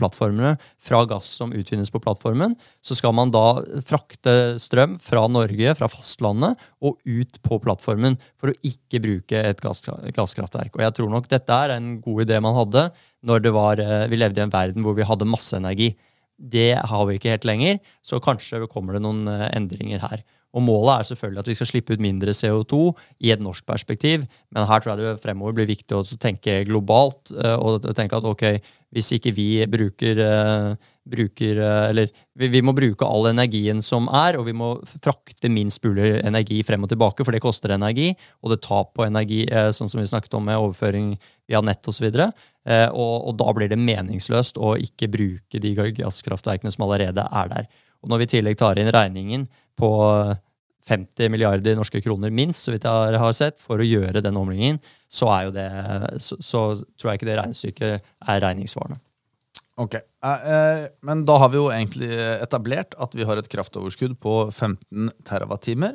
[0.00, 5.76] plattformene fra gass som utvinnes på plattformen, så skal man da frakte strøm fra Norge,
[5.78, 9.84] fra fastlandet, og ut på plattformen for å ikke bruke et gass,
[10.16, 10.74] gasskraftverk.
[10.74, 12.88] Og jeg tror nok dette er en god idé man hadde
[13.28, 15.92] når det var, uh, vi levde i en verden hvor vi hadde masse energi.
[16.38, 19.24] Det har vi ikke helt lenger, så kanskje kommer det noen
[19.54, 20.20] endringer her.
[20.56, 22.80] Og Målet er selvfølgelig at vi skal slippe ut mindre CO2
[23.26, 24.24] i et norsk perspektiv.
[24.54, 27.34] Men her tror jeg det fremover blir viktig å tenke globalt.
[27.36, 28.46] Eh, og tenke at ok,
[28.96, 32.08] hvis ikke vi bruker, uh, bruker uh, Eller
[32.40, 34.70] vi, vi, må bruke all energien som er, og vi må
[35.04, 38.14] frakte minst mulig energi frem og tilbake, for det koster energi.
[38.40, 39.42] Og det tap på energi,
[39.76, 41.10] sånn som vi snakket om med overføring
[41.50, 42.08] via nett osv.
[42.08, 42.32] Og,
[42.68, 47.68] og, og da blir det meningsløst å ikke bruke de gasskraftverkene som allerede er der.
[48.02, 49.90] Og når vi i tillegg tar inn regningen på
[50.88, 54.80] 50 milliarder norske kroner minst, så vidt jeg har sett, for å gjøre den omleggingen,
[55.08, 55.68] så, er jo det,
[56.22, 56.62] så, så
[56.96, 59.00] tror jeg ikke det regnestykket er regningssvarende.
[59.78, 62.10] Ok, eh, eh, Men da har vi jo egentlig
[62.42, 65.92] etablert at vi har et kraftoverskudd på 15 TWh,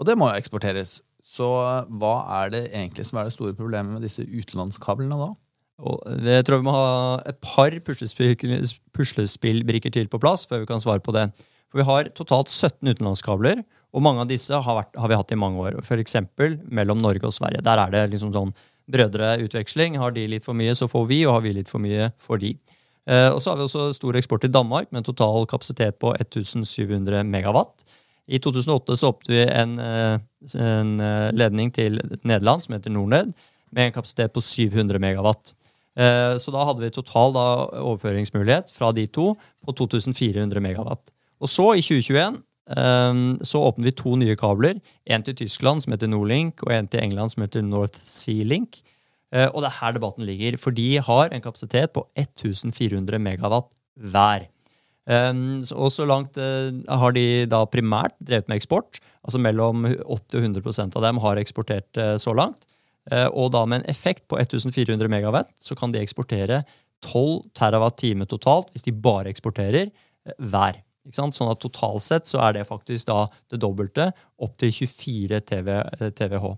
[0.00, 0.98] og det må jo eksporteres.
[1.22, 5.30] Så eh, hva er det egentlig som er det store problemet med disse utenlandskablene da?
[5.80, 11.02] Jeg tror vi må ha et par puslespillbrikker til på plass før vi kan svare
[11.04, 11.28] på det.
[11.70, 13.62] For vi har totalt 17 utenlandskabler.
[13.90, 15.78] Og mange av disse har, vært, har vi hatt i mange år.
[15.82, 16.18] F.eks.
[16.70, 17.62] mellom Norge og Sverige.
[17.66, 18.52] Der er det liksom sånn
[18.90, 19.98] brødreutveksling.
[19.98, 22.42] Har de litt for mye, så får vi, og har vi litt for mye, får
[22.44, 22.52] de.
[23.10, 26.12] Eh, og så har vi også stor eksport til Danmark med en total kapasitet på
[26.18, 27.86] 1700 megawatt.
[28.30, 30.18] I 2008 så åpnet vi en, eh,
[30.54, 33.34] en, eh, ledning til Nederland som heter Nordned,
[33.72, 35.54] med en kapasitet på 700 megawatt.
[35.98, 37.46] Eh, så da hadde vi total da,
[37.80, 39.32] overføringsmulighet fra de to
[39.66, 41.10] på 2400 megawatt.
[41.40, 42.38] Og så, i 2021,
[42.78, 44.78] Ehm, så åpner vi to nye kabler.
[45.10, 48.80] En til Tyskland, som heter Nordlink, og en til England, som heter North Sea Link.
[49.32, 50.58] Eh, og det er her debatten ligger.
[50.58, 54.48] For de har en kapasitet på 1400 megawatt hver.
[55.10, 59.00] Og så langt eh, har de da primært drevet med eksport.
[59.24, 62.62] Altså mellom 80 og 100 av dem har eksportert eh, så langt.
[63.10, 66.60] Og da med en effekt på 1400 megawatt så kan de eksportere
[67.02, 69.90] 12 terawatt-time totalt hvis de bare eksporterer
[70.38, 70.78] hver.
[71.14, 75.72] Sånn at totalt sett så er det faktisk da det dobbelte, opp til 24 TV,
[76.12, 76.52] TWh.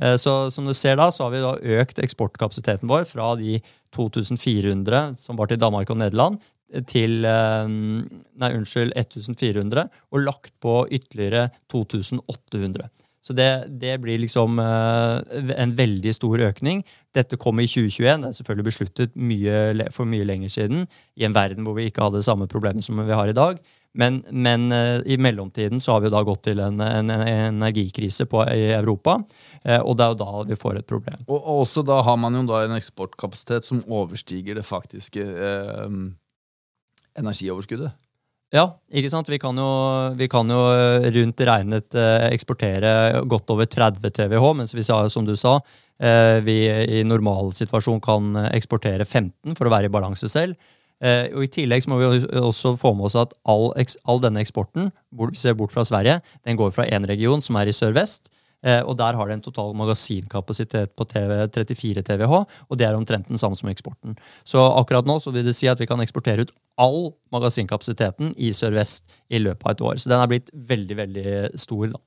[0.00, 3.58] Eh, så som du ser da, så har vi da økt eksportkapasiteten vår fra de
[3.96, 6.40] 2400 som var til Danmark og Nederland,
[6.88, 12.88] til eh, nei, unnskyld, 1400, og lagt på ytterligere 2800.
[13.22, 16.82] Så det, det, blir liksom eh, en veldig stor økning.
[17.14, 18.24] Dette kom i 2021.
[18.24, 22.02] Det er selvfølgelig besluttet mye, for mye lenger siden, i en verden hvor vi ikke
[22.02, 23.62] hadde samme problemer som vi har i dag.
[23.94, 28.24] Men, men uh, i mellomtiden så har vi da gått til en, en, en energikrise
[28.26, 29.18] på, i Europa.
[29.60, 31.20] Uh, og det er jo da vi får et problem.
[31.28, 35.92] Og, og, også da har man jo da en eksportkapasitet som overstiger det faktiske uh,
[37.20, 37.92] energioverskuddet.
[38.52, 39.30] Ja, ikke sant?
[39.32, 39.68] Vi kan jo,
[40.18, 44.98] vi kan jo eh, rundt regnet eh, eksportere godt over 30 TWh, mens vi sa,
[45.08, 45.54] som du sa,
[45.96, 50.60] eh, vi i normalsituasjon kan eksportere 15 for å være i balanse selv.
[51.02, 53.72] Og I tillegg må vi også få med oss at all,
[54.06, 54.92] all denne eksporten,
[55.34, 58.30] se bort fra Sverige, den går fra én region, som er i sør-vest,
[58.62, 62.36] og der har det en total magasinkapasitet på TV, 34 TWh,
[62.68, 64.14] og det er omtrent den samme som eksporten.
[64.46, 68.52] Så akkurat nå så vil det si at vi kan eksportere ut all magasinkapasiteten i
[68.54, 69.02] Sør-Vest
[69.34, 69.98] i løpet av et år.
[69.98, 71.90] Så den er blitt veldig, veldig stor.
[71.96, 72.00] da.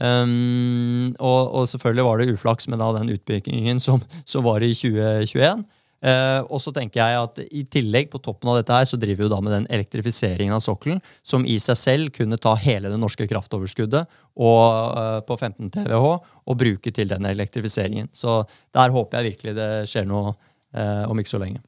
[0.00, 4.72] Um, og, og, selvfølgelig var det uflaks med da, den utbyggingen som, som var i
[4.72, 5.66] 2021.
[6.02, 9.20] Uh, og så tenker jeg at I tillegg på toppen av dette her, så driver
[9.20, 12.90] vi jo da med den elektrifiseringen av sokkelen, som i seg selv kunne ta hele
[12.90, 14.02] det norske kraftoverskuddet
[14.34, 14.62] og,
[14.98, 18.10] uh, på 15 TWh og bruke til den elektrifiseringen.
[18.18, 18.40] Så
[18.74, 21.62] der håper jeg virkelig det skjer noe uh, om ikke så lenge.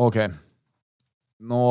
[0.00, 0.18] Ok.
[1.46, 1.62] Nå,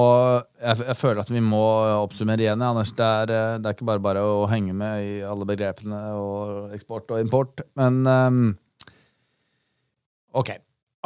[0.56, 1.62] jeg, jeg, føler at vi må
[2.00, 2.63] oppsummere igjen.
[2.63, 2.95] Anders.
[2.95, 7.12] Det er, det er, ikke bare bare å henge med i alle begrepene og eksport
[7.12, 7.67] og import.
[7.76, 8.41] Men um
[10.38, 10.54] Ok.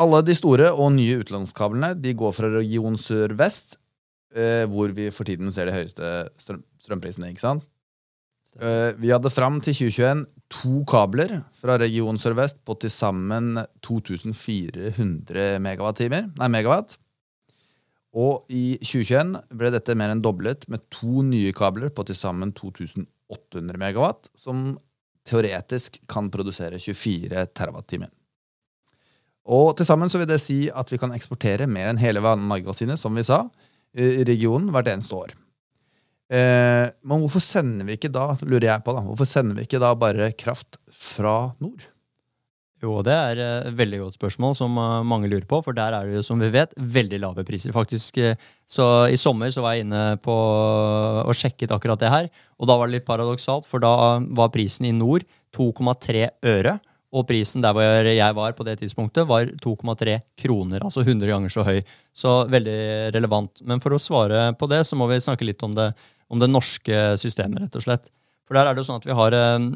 [0.02, 3.78] Alle de store og nye utenlandskablene de går fra region sør-vest,
[4.34, 6.10] eh, hvor vi for tiden ser de høyeste
[6.42, 7.30] strøm strømprisene.
[7.30, 7.64] ikke sant?
[8.60, 15.60] Eh, vi hadde fram til 2021 to kabler fra region sør-vest på til sammen 2400
[15.64, 16.30] megawatt-timer.
[16.38, 16.98] Nei, megawatt.
[18.14, 22.54] Og i 2021 ble dette mer enn doblet med to nye kabler på til sammen
[22.54, 24.78] 2800 megawatt, som
[25.26, 28.12] teoretisk kan produsere 24 terawatt-timer.
[29.44, 33.00] Og til sammen så vil det si at vi kan eksportere mer enn hele vannmagasinet,
[33.00, 33.44] som vi sa,
[33.94, 35.34] i regionen hvert eneste år.
[36.34, 39.82] Eh, men hvorfor sender vi ikke da, lurer jeg på da, hvorfor sender vi ikke
[39.84, 41.84] da bare kraft fra nord?
[42.84, 45.62] Jo, det er et veldig godt spørsmål som eh, mange lurer på.
[45.64, 47.76] For der er det jo, som vi vet, veldig lave priser.
[47.76, 52.32] Faktisk, eh, så I sommer så var jeg inne på og sjekket akkurat det her.
[52.60, 55.24] Og da var det litt paradoksalt, for da var prisen i nord
[55.56, 56.76] 2,3 øre.
[57.14, 60.82] Og prisen der hvor jeg var på det tidspunktet, var 2,3 kroner.
[60.82, 61.80] Altså 100 ganger så høy.
[62.10, 63.62] Så veldig relevant.
[63.70, 65.92] Men for å svare på det, så må vi snakke litt om det,
[66.34, 68.10] om det norske systemet, rett og slett.
[68.48, 69.68] For der er det jo sånn at vi har eh,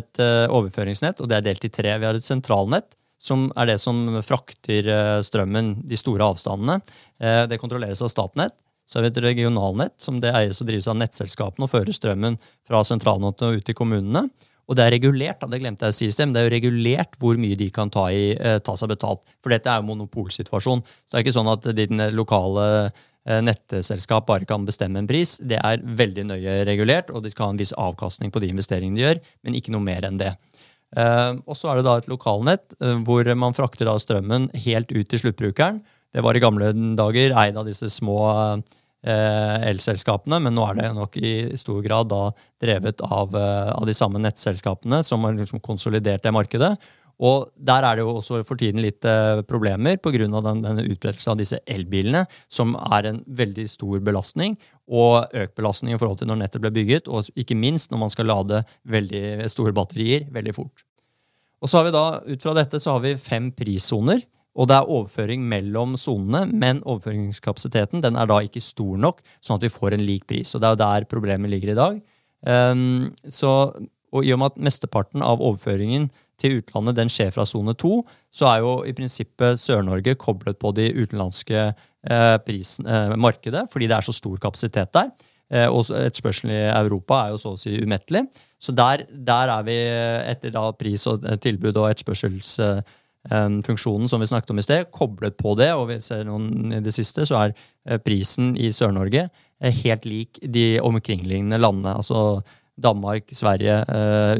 [0.00, 1.92] et eh, overføringsnett, og det er delt i tre.
[2.00, 6.80] Vi har et sentralnett, som er det som frakter eh, strømmen de store avstandene.
[7.16, 8.58] Det kontrolleres av Statnett.
[8.86, 12.36] Så har vi et regionalnett som det eies og drives av nettselskapene og fører strømmen
[12.68, 14.26] fra sentralnettet og ut til kommunene.
[14.66, 17.38] Og det er regulert, det glemte jeg å si i det er jo regulert hvor
[17.38, 19.22] mye de kan ta, i, ta seg betalt.
[19.44, 20.82] For dette er jo monopolsituasjon.
[20.82, 22.66] Så det er ikke sånn at din lokale
[23.26, 25.36] nettselskap bare kan bestemme en pris.
[25.42, 28.98] Det er veldig nøye regulert, og de skal ha en viss avkastning på de investeringene
[28.98, 30.32] de gjør, men ikke noe mer enn det.
[31.46, 32.76] Og så er det da et lokalnett
[33.06, 35.82] hvor man frakter da strømmen helt ut til sluttbrukeren.
[36.14, 38.20] Det var i gamle dager eid av disse små
[39.06, 42.28] elselskapene, men nå er det nok i stor grad da
[42.62, 46.74] drevet av, av de samme nettselskapene som har liksom konsolidert det markedet.
[47.16, 50.12] Og der er det jo også for tiden litt eh, problemer pga.
[50.16, 54.56] Den, denne utbredelsen av disse elbilene, som er en veldig stor belastning.
[54.86, 58.12] Og økt belastning i forhold til når nettet ble bygget, og ikke minst når man
[58.12, 60.84] skal lade veldig store batterier veldig fort.
[61.64, 64.20] Og så har vi da, Ut fra dette så har vi fem prissoner.
[64.56, 69.60] Og det er overføring mellom sonene, men overføringskapasiteten den er da ikke stor nok, sånn
[69.60, 70.54] at vi får en lik pris.
[70.54, 71.98] Og Det er jo der problemet ligger i dag.
[72.46, 73.50] Um, så,
[74.12, 76.08] og I og med at mesteparten av overføringen
[76.40, 78.00] til utlandet den skjer fra sone 2,
[78.32, 83.88] så er jo i prinsippet Sør-Norge koblet på de utenlandske eh, prisen, eh, markedet, fordi
[83.88, 85.08] det er så stor kapasitet der.
[85.52, 88.26] Eh, og etterspørselen i Europa er jo så å si umettelig.
[88.58, 89.76] Så der, der er vi,
[90.32, 94.90] etter da pris og eh, tilbud og etterspørselsfunksjonen eh, som vi snakket om i sted,
[94.94, 95.72] koblet på det.
[95.74, 97.54] Og vi ser noen i det siste, så er
[97.88, 101.94] eh, prisen i Sør-Norge helt lik de omkringliggende landene.
[101.96, 102.42] Altså
[102.76, 103.78] Danmark, Sverige,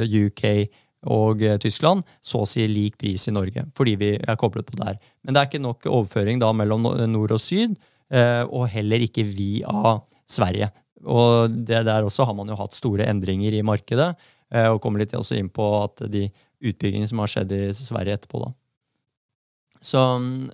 [0.04, 0.68] UK,
[1.10, 4.78] og eh, Tyskland så å si lik pris i Norge, fordi vi er koblet på
[4.80, 4.98] der.
[5.22, 7.76] Men det er ikke nok overføring da mellom nord og syd,
[8.10, 9.96] eh, og heller ikke via
[10.30, 10.70] Sverige.
[11.06, 14.14] Og det der også har man jo hatt store endringer i markedet,
[14.52, 16.26] eh, og kommer litt også inn på at de
[16.66, 18.54] utbyggingene som har skjedd i Sverige etterpå, da.
[19.84, 20.00] Så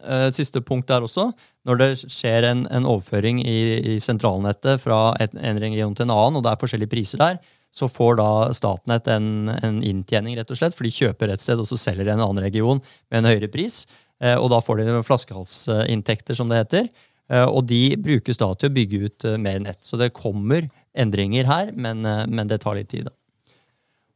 [0.03, 1.31] et siste punkt der også.
[1.69, 3.59] Når det skjer en, en overføring i,
[3.95, 7.39] i, sentralnettet fra et, en region til en annen, og det er forskjellige priser der,
[7.73, 11.61] så får da Statnett en, en, inntjening, rett og slett, for de kjøper et sted
[11.61, 13.83] og så selger de en annen region med en høyere pris.
[14.23, 16.93] Eh, og da får de flaskehalsinntekter, som det heter.
[17.33, 19.81] Eh, og de brukes da til å bygge ut eh, mer nett.
[19.87, 23.09] Så det kommer endringer her, men, men det tar litt tid.
[23.09, 23.55] da.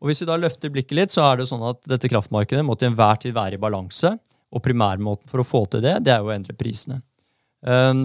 [0.03, 2.77] Og Hvis vi da løfter blikket litt, så er det sånn at dette kraftmarkedet må
[2.77, 4.13] til enhver tid være i balanse.
[4.55, 7.01] Og primærmåten for å få til det, det er jo å endre prisene.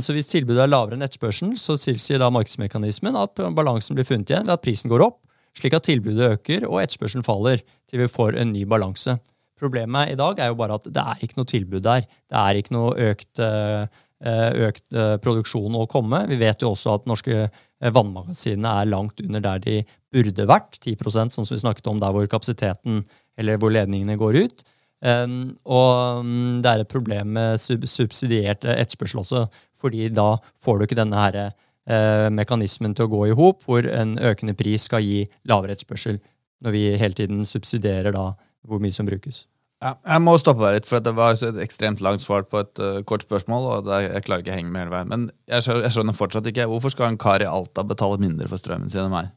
[0.02, 4.32] Så hvis tilbudet er lavere enn etterspørselen, så tilsier da markedsmekanismen at balansen blir funnet
[4.32, 5.20] igjen ved at prisen går opp,
[5.58, 9.20] slik at tilbudet øker og etterspørselen faller, til vi får en ny balanse.
[9.62, 12.08] Problemet i dag er jo bare at det er ikke noe tilbud der.
[12.10, 13.86] Det er ikke noe økt, eh,
[14.68, 16.24] økt eh, produksjon å komme.
[16.32, 19.82] Vi vet jo også at norske eh, vannmagasinene er langt under der de
[20.14, 20.80] burde vært.
[20.82, 23.04] 10 sånn som vi snakket om der hvor kapasiteten
[23.38, 24.66] eller hvor ledningene går ut.
[25.02, 29.48] Um, og um, det er et problem med sub subsidiert etterspørsel også,
[29.82, 33.88] fordi da får du ikke denne her uh, mekanismen til å gå i hop, hvor
[33.90, 36.22] en økende pris skal gi lavere etterspørsel,
[36.62, 38.32] når vi hele tiden subsidierer da
[38.70, 39.48] hvor mye som brukes.
[39.82, 42.78] Ja, jeg må stoppe deg litt, for det var et ekstremt langt svar på et
[42.78, 43.70] uh, kort spørsmål.
[43.72, 45.10] og Jeg klarer ikke å henge med hele veien.
[45.10, 46.70] Men jeg skjønner, jeg skjønner, fortsatt ikke.
[46.70, 49.34] Hvorfor skal en kar i Alta betale mindre for strømmen sin enn meg?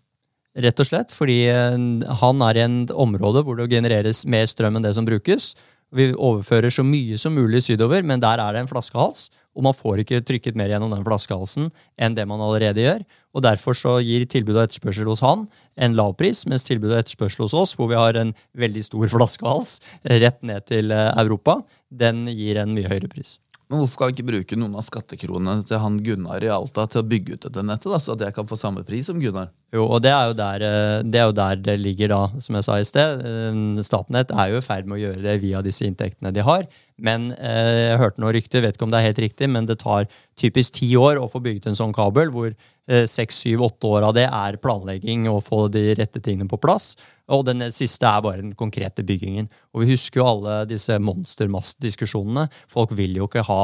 [0.55, 1.77] Rett og slett fordi uh,
[2.23, 5.53] han er i en område hvor det genereres mer strøm enn det som brukes.
[5.95, 9.77] Vi overfører så mye som mulig sydover, men der er det en flaskehals og man
[9.77, 11.71] får ikke trykket mer gjennom den flaskehalsen
[12.03, 13.05] enn det man allerede gjør.
[13.35, 15.47] og Derfor så gir tilbud og etterspørsel hos han
[15.79, 19.09] en lav pris, mens tilbud og etterspørsel hos oss, hvor vi har en veldig stor
[19.15, 19.79] flaskehals
[20.11, 23.39] rett ned til eh, Europa, den gir en mye høyere pris.
[23.75, 27.01] Men hvorfor kan vi ikke bruke noen av skattekronene til han Gunnar i Alta til
[27.01, 29.49] å bygge ut dette nettet, da, så at jeg kan få samme pris som Gunnar?
[29.75, 32.55] Jo, og det er jo der eh, det, er jo der det ligger, da, som
[32.55, 33.25] jeg sa i sted.
[33.27, 36.69] Eh, Statnett er jo i ferd med å gjøre det via disse inntektene de har.
[37.03, 39.81] Men eh, jeg hørte noen rykte, vet ikke om det er helt riktig, men det
[39.83, 40.07] tar
[40.39, 44.15] typisk ti år å få bygget en sånn kabel, hvor seks, syv, åtte år av
[44.17, 46.93] det er planlegging og få de rette tingene på plass.
[47.33, 49.49] Og den siste er bare den konkrete byggingen.
[49.73, 52.51] Og vi husker jo alle disse monstermastdiskusjonene.
[52.71, 53.63] Folk vil jo ikke ha,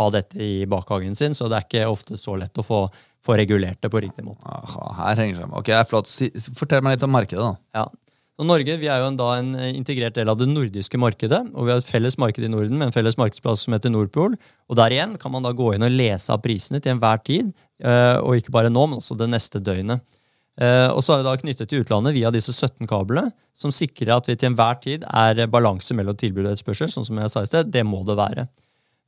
[0.00, 2.82] ha, dette i bakhagen sin, så det er ikke ofte så lett å få,
[3.24, 4.44] få regulert det på riktig måte.
[4.44, 5.48] Aha, her henger det.
[5.56, 6.12] Ok, flott.
[6.58, 7.80] Fortell meg litt om markedet, da.
[7.80, 7.88] Ja.
[8.38, 11.40] Og Norge vi er jo en, da en integrert del av det nordiske markedet.
[11.58, 14.36] og Vi har et felles marked i Norden med en felles markedsplass som heter Nordpol.
[14.68, 17.50] og Der igjen kan man da gå inn og lese av prisene til enhver tid.
[17.78, 20.02] Eh, og ikke bare nå, men også det neste døgnet.
[20.58, 24.16] Uh, og så er vi da knyttet til utlandet via disse 17 kablene, som sikrer
[24.16, 26.90] at vi til enhver tid er balanse mellom tilbud og etterspørsel.
[26.90, 28.48] sånn som jeg sa i sted, Det må det være.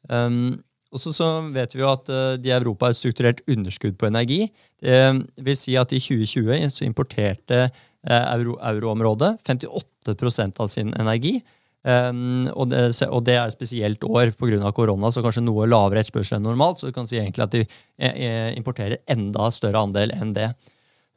[0.06, 0.60] Um,
[0.94, 4.06] og så, vet vi jo at uh, de i Europa har et strukturert underskudd på
[4.06, 4.46] energi.
[4.78, 11.40] Det vil si at i 2020 så importerte uh, euro, euroområdet 58% av sin energi.
[11.80, 14.72] Um, og, det, og, det, er spesielt år pga.
[14.76, 16.80] korona, så kanskje noe lavere etterspørsel enn normalt.
[16.80, 20.50] Så du kan si egentlig at de eh, eh, importerer enda større andel enn det.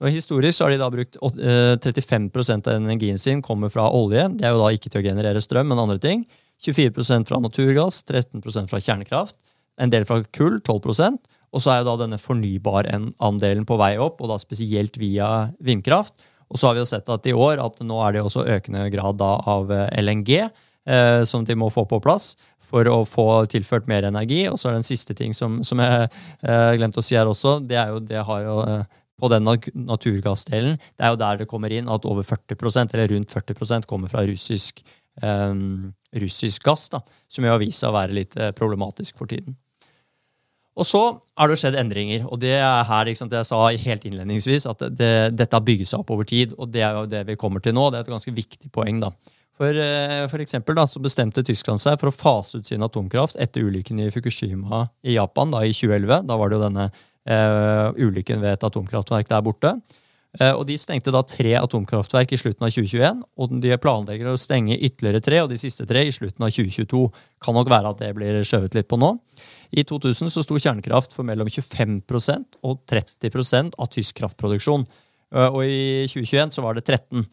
[0.03, 4.25] Og Historisk så har de da brukt 35% av energien sin kommer fra olje.
[4.35, 6.25] Det er jo da ikke til å generere strøm, men andre ting.
[6.63, 9.37] 24% fra naturgass, 13% fra kjernekraft.
[9.79, 14.21] En del fra kull, 12% Og så er jo da denne fornybarandelen på vei opp,
[14.21, 16.15] og da spesielt via vindkraft.
[16.53, 18.85] Og så har vi jo sett at i år at nå er det også økende
[18.93, 22.33] grad da av eh, LNG eh, som de må få på plass
[22.73, 24.45] for å få tilført mer energi.
[24.49, 27.29] Og så er det en siste ting som, som jeg eh, glemte å si her
[27.29, 27.57] også.
[27.65, 31.47] Det er jo, det har jo eh, på den naturgassdelen, det er jo der det
[31.47, 34.81] kommer inn at over 40% eller rundt 40% kommer fra russisk,
[35.21, 35.53] eh,
[36.19, 36.99] russisk gass, da,
[37.31, 39.55] som vist seg å være litt eh, problematisk for tiden.
[40.73, 41.01] Og så
[41.37, 42.25] er det skjedd endringer.
[42.25, 46.01] og Det er her det jeg sa helt innledningsvis, at det, dette har bygget seg
[46.01, 46.53] opp over tid.
[46.57, 47.89] og Det er jo det vi kommer til nå.
[47.91, 48.99] Det er et ganske viktig poeng.
[48.99, 49.11] da.
[49.57, 53.37] For, eh, for eksempel, da, så bestemte Tyskland seg for å fase ut sin atomkraft
[53.37, 56.25] etter ulykken i Fukushima i Japan da, i 2011.
[56.25, 59.75] Da var det jo denne eh, ulykken ved et atomkraftverk der borte.
[60.41, 64.39] Eh, og De stengte da tre atomkraftverk i slutten av 2021, og de planlegger å
[64.41, 67.03] stenge ytterligere tre, og de siste tre i slutten av 2022.
[67.45, 69.13] Kan nok være at det blir skjøvet litt på nå.
[69.73, 74.85] I 2000 så sto kjernekraft for mellom 25% og 30% av tysk kraftproduksjon.
[75.33, 77.25] Eh, og i 2021 så var det 13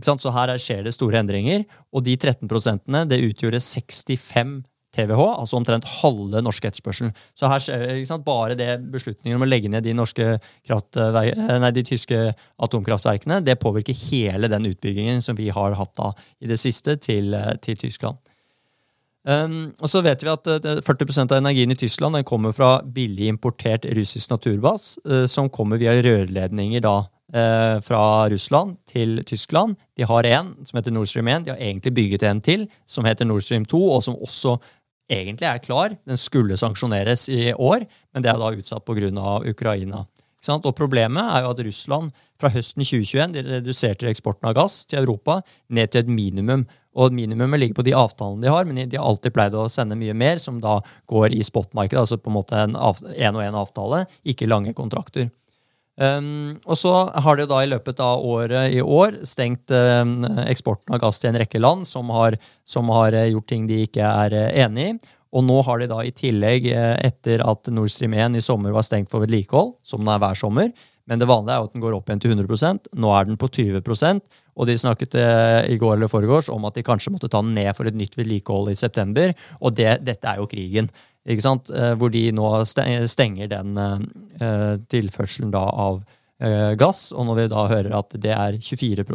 [0.00, 1.64] Så her skjer det store endringer.
[1.92, 4.60] Og de 13% det utgjorde 65
[4.90, 7.12] TWh, altså omtrent halve norske etterspørselen.
[7.38, 9.94] Så her skjer bare det beslutningen om å legge ned de,
[11.30, 12.18] eh, nei, de tyske
[12.58, 16.10] atomkraftverkene, det påvirker hele den utbyggingen som vi har hatt da
[16.42, 18.18] i det siste til, eh, til Tyskland.
[19.28, 22.78] Um, og så vet vi at uh, 40% av energien i Tyskland den kommer fra
[22.80, 26.94] billig importert russisk naturgass, uh, som kommer via rørledninger da,
[27.36, 28.02] uh, fra
[28.32, 29.76] Russland til Tyskland.
[30.00, 31.44] De har en som heter Nord Stream 1.
[31.44, 34.56] De har egentlig bygget en til som heter Nord Stream 2, og som også
[35.12, 35.98] egentlig er klar.
[36.08, 39.12] Den skulle sanksjoneres i år, men det er da utsatt pga.
[39.50, 40.06] Ukraina.
[40.48, 45.02] Og Problemet er jo at Russland fra høsten 2021 de reduserte eksporten av gass til
[45.02, 46.64] Europa ned til et minimum.
[46.96, 49.98] Og Minimumet ligger på de avtalene de har, men de har alltid pleid å sende
[50.00, 50.80] mye mer, som da
[51.12, 52.00] går i spotmarkedet.
[52.00, 55.28] Altså på en måte en, én og én avtale, ikke lange kontrakter.
[56.00, 60.14] Um, og så har de da i løpet av året i år stengt um,
[60.48, 63.82] eksporten av gass til en rekke land som har, som har, eh, gjort ting de
[63.84, 64.94] ikke er uh, enig i.
[65.30, 68.74] Og nå har de da i tillegg, uh, etter at Nord Stream 1 i sommer
[68.74, 70.72] var stengt for vedlikehold, som den er hver sommer,
[71.10, 73.38] men det vanlige er jo at den går opp igjen til 100% Nå er den
[73.40, 74.20] på 20%
[74.60, 77.54] og de snakket eh, i går eller foregårs om at de kanskje måtte ta den
[77.56, 79.32] ned for et nytt vedlikehold i september.
[79.60, 80.90] Og det, dette er jo krigen,
[81.24, 81.70] ikke sant?
[81.72, 86.02] Eh, hvor de nå stenger den eh, tilførselen da av
[86.44, 87.08] eh, gass.
[87.14, 89.06] Og når vi da hører at det er 24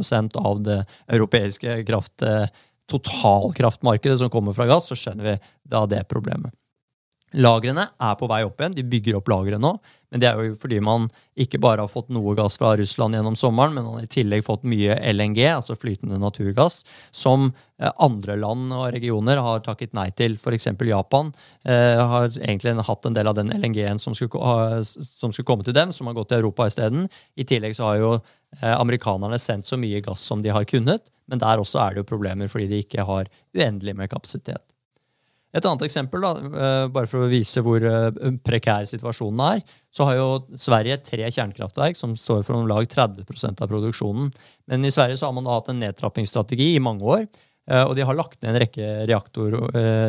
[0.42, 0.80] av det
[1.14, 2.48] europeiske kraft, eh,
[2.92, 5.36] totalkraftmarkedet som kommer fra gass, så skjønner vi
[5.72, 6.54] da det problemet.
[7.36, 8.76] Lagrene er på vei opp igjen.
[8.78, 9.74] De bygger opp lagre nå.
[10.14, 11.10] Men det er jo fordi man
[11.44, 14.46] ikke bare har fått noe gass fra Russland gjennom sommeren, men man har i tillegg
[14.48, 20.08] fått mye LNG, altså flytende naturgass, som eh, andre land og regioner har takket nei
[20.16, 20.38] til.
[20.40, 20.70] F.eks.
[20.88, 21.34] Japan
[21.68, 25.92] eh, har egentlig hatt en del av den LNG-en som, som, skulle komme til dem,
[25.92, 27.10] som har gått til Europa isteden.
[27.36, 31.12] I tillegg så har jo eh, amerikanerne sendt så mye gass som de har kunnet,
[31.28, 33.28] men der også er det jo problemer fordi de ikke har
[33.58, 34.75] uendelig med kapasitet.
[35.56, 38.10] Et annet eksempel, da, eh, bare for å vise hvor eh,
[38.44, 39.64] prekær situasjonen er,
[39.96, 40.28] så har jo
[40.60, 44.30] Sverige tre kjernekraftverk som står for om lag 30% av produksjonen.
[44.68, 47.26] Men i Sverige så har man da hatt en nedtrappingsstrategi i mange år.
[47.72, 49.58] Eh, og de har lagt ned en rekke reaktor,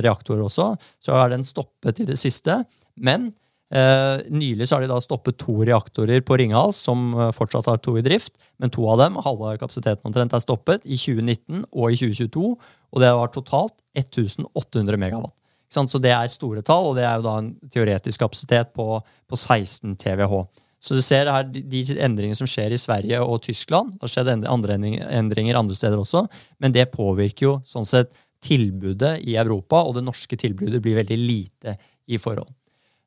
[0.05, 0.73] reaktorer også.
[1.01, 2.65] Så er den stoppet i det siste.
[2.99, 3.33] Men
[3.67, 7.97] Eh, nylig så har de da stoppet to reaktorer på Ringhals, som fortsatt har to
[7.99, 8.37] i drift.
[8.63, 12.53] Men to av dem, halve kapasiteten omtrent, er stoppet i 2019 og i 2022.
[12.95, 15.35] Og det var totalt 1800 megawatt.
[15.73, 19.37] Så det er store tall, og det er jo da en teoretisk kapasitet på, på
[19.37, 20.45] 16 TWh.
[20.81, 23.97] Så du ser her de endringene som skjer i Sverige og Tyskland.
[23.97, 26.27] Det har skjedd andre endringer andre steder også,
[26.63, 28.15] men det påvirker jo sånn sett
[28.45, 31.75] tilbudet i Europa, og det norske tilbudet blir veldig lite
[32.07, 32.53] i forhold.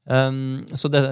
[0.09, 1.03] Um, så det,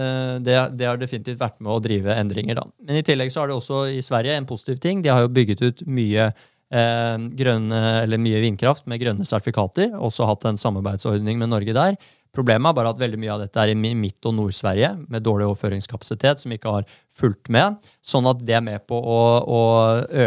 [0.42, 2.58] det, det, har definitivt vært med å drive endringer.
[2.58, 2.66] da.
[2.82, 5.04] Men i tillegg så har det også i Sverige en positiv ting.
[5.06, 6.32] De har jo bygget ut mye
[6.68, 9.94] grønne, eller mye vindkraft med grønne sertifikater.
[9.96, 11.96] Også hatt en samarbeidsordning med Norge der.
[12.36, 15.48] Problemet er bare at veldig mye av dette er i Midt- og Nord-Sverige, med dårlig
[15.48, 16.86] overføringskapasitet, som ikke har
[17.18, 17.80] fulgt med.
[18.06, 19.62] Sånn at det er med på å, å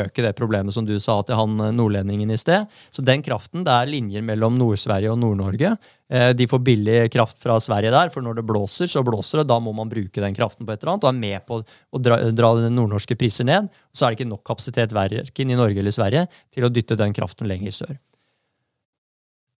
[0.01, 2.67] øke det problemet som du sa til han nordlendingen i sted.
[2.91, 5.77] Så den kraften, det er linjer mellom Nord-Sverige og Nord-Norge.
[6.11, 9.49] Eh, de får billig kraft fra Sverige der, for når det blåser, så blåser det.
[9.53, 12.03] Da må man bruke den kraften på et eller annet, og er med på å
[12.03, 13.71] dra, dra nordnorske priser ned.
[13.95, 17.15] Så er det ikke nok kapasitet verken i Norge eller Sverige til å dytte den
[17.15, 17.95] kraften lenger sør.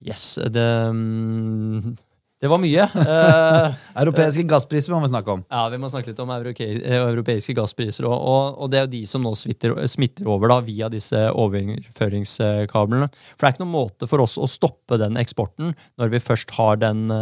[0.01, 1.95] Yes, det, mm,
[2.41, 2.87] det var mye.
[2.97, 5.43] Uh, Europeiske gasspriser må vi snakke om.
[5.53, 8.07] Ja, vi må snakke litt om europeiske gasspriser.
[8.09, 11.21] Og, og, og det er jo de som nå smitter, smitter over da, via disse
[11.31, 13.11] overføringskablene.
[13.35, 16.57] For det er ikke noen måte for oss å stoppe den eksporten når vi først
[16.57, 17.13] har den,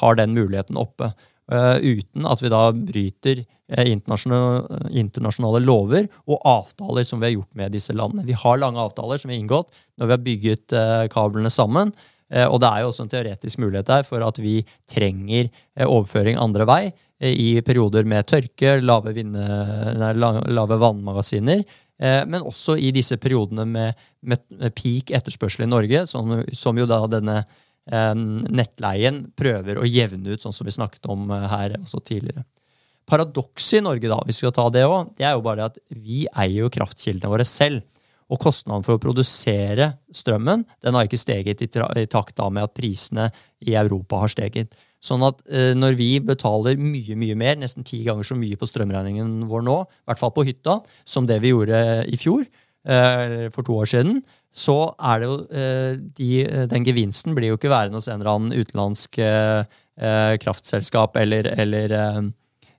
[0.00, 1.12] har den muligheten oppe.
[1.52, 7.34] Uh, uten at vi da bryter uh, internasjonale, internasjonale, lover og avtaler som vi har
[7.34, 8.24] gjort med disse landene.
[8.24, 10.74] Vi har lange avtaler som vi har inngått når vi har bygget
[11.12, 11.92] kablene sammen.
[12.48, 14.54] Og det er jo også en teoretisk mulighet der for at vi
[14.90, 15.50] trenger
[15.84, 16.82] overføring andre vei
[17.20, 19.44] i perioder med tørke, lave, vinne,
[20.00, 21.62] nei, lave vannmagasiner.
[22.00, 27.02] Men også i disse periodene med, med peak etterspørsel i Norge, som, som jo da
[27.12, 27.42] denne
[27.84, 32.44] nettleien prøver å jevne ut, sånn som vi snakket om eh, her også tidligere.
[33.04, 35.76] Paradokset i Norge, da, hvis vi skal ta det òg, det er jo bare at
[35.92, 37.82] vi eier jo kraftkildene våre selv.
[38.34, 42.66] Og kostnaden for å produsere strømmen den har ikke steget i, i takt da med
[42.66, 43.28] at prisene
[43.62, 44.74] i Europa har steget.
[45.04, 48.68] Sånn at eh, når vi betaler mye mye mer, nesten ti ganger så mye på
[48.68, 50.78] strømregningen vår nå, i hvert fall på hytta,
[51.08, 51.78] som det vi gjorde
[52.08, 52.46] i fjor,
[52.88, 54.22] eh, for to år siden,
[54.54, 56.30] så er det jo eh, de,
[56.70, 61.52] Den gevinsten blir jo ikke værende hos en eller annen utenlandsk eh, eh kraftselskap eller,
[61.58, 62.22] eller eh,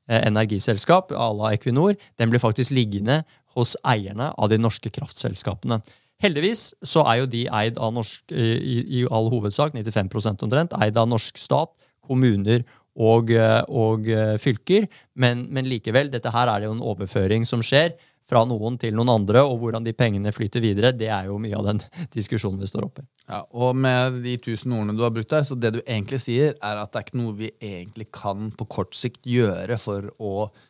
[0.08, 1.96] energiselskap à la Equinor.
[2.18, 3.24] Den blir faktisk liggende
[3.56, 5.82] hos eierne av de norske kraftselskapene.
[6.24, 10.98] Heldigvis så er jo de eid av norsk, i, i all hovedsak, 95 omtrent, eid
[10.98, 11.74] av norsk stat,
[12.06, 12.64] kommuner
[12.96, 13.32] og,
[13.68, 14.08] og
[14.40, 14.88] fylker.
[15.20, 17.98] Men, men, likevel, dette her er det jo en overføring som skjer
[18.30, 21.58] fra noen til noen andre, og hvordan de pengene flyter videre, det er jo mye
[21.58, 21.82] av den
[22.18, 23.10] diskusjonen vi står oppe i.
[23.30, 26.56] Ja, og med de tusen ordene du har brukt der, så det du egentlig sier,
[26.58, 30.34] er at det er ikke noe vi egentlig kan på kort sikt gjøre for å
[30.48, 30.64] eh,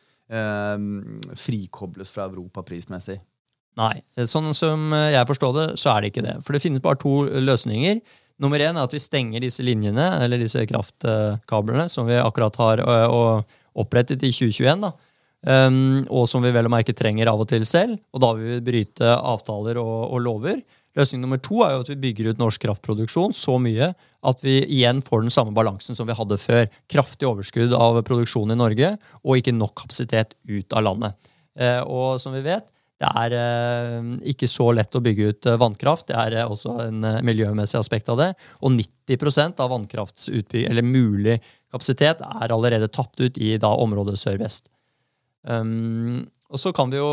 [1.38, 3.20] frikobles fra Europa prismessig?
[3.78, 4.00] Nei.
[4.26, 6.36] Sånn som jeg forstår det, så er det ikke det.
[6.42, 8.00] For det finnes bare to løsninger.
[8.42, 12.82] Nummer én er at vi stenger disse linjene, eller disse kraftkablene, som vi akkurat har
[13.76, 14.82] opprettet i 2021.
[14.88, 14.92] da,
[15.46, 18.00] Um, og som vi vel og merke trenger av og til selv.
[18.14, 20.62] Og da vil vi bryte avtaler og, og, lover.
[20.96, 23.90] Løsning nummer to er jo at vi bygger ut norsk kraftproduksjon så mye
[24.26, 26.70] at vi igjen får den samme balansen som vi hadde før.
[26.92, 31.28] Kraftig overskudd av produksjon i Norge og ikke nok kapasitet ut av landet.
[31.56, 35.58] Uh, og som vi vet, det er uh, ikke så lett å bygge ut uh,
[35.60, 36.08] vannkraft.
[36.08, 38.30] Det er også en miljømessig aspekt av det.
[38.64, 41.38] Og 90% av vannkraftsutbygg, eller mulig
[41.72, 44.70] kapasitet, er allerede tatt ut i da området sør-vest.
[45.44, 47.08] Um, og så kan vi jo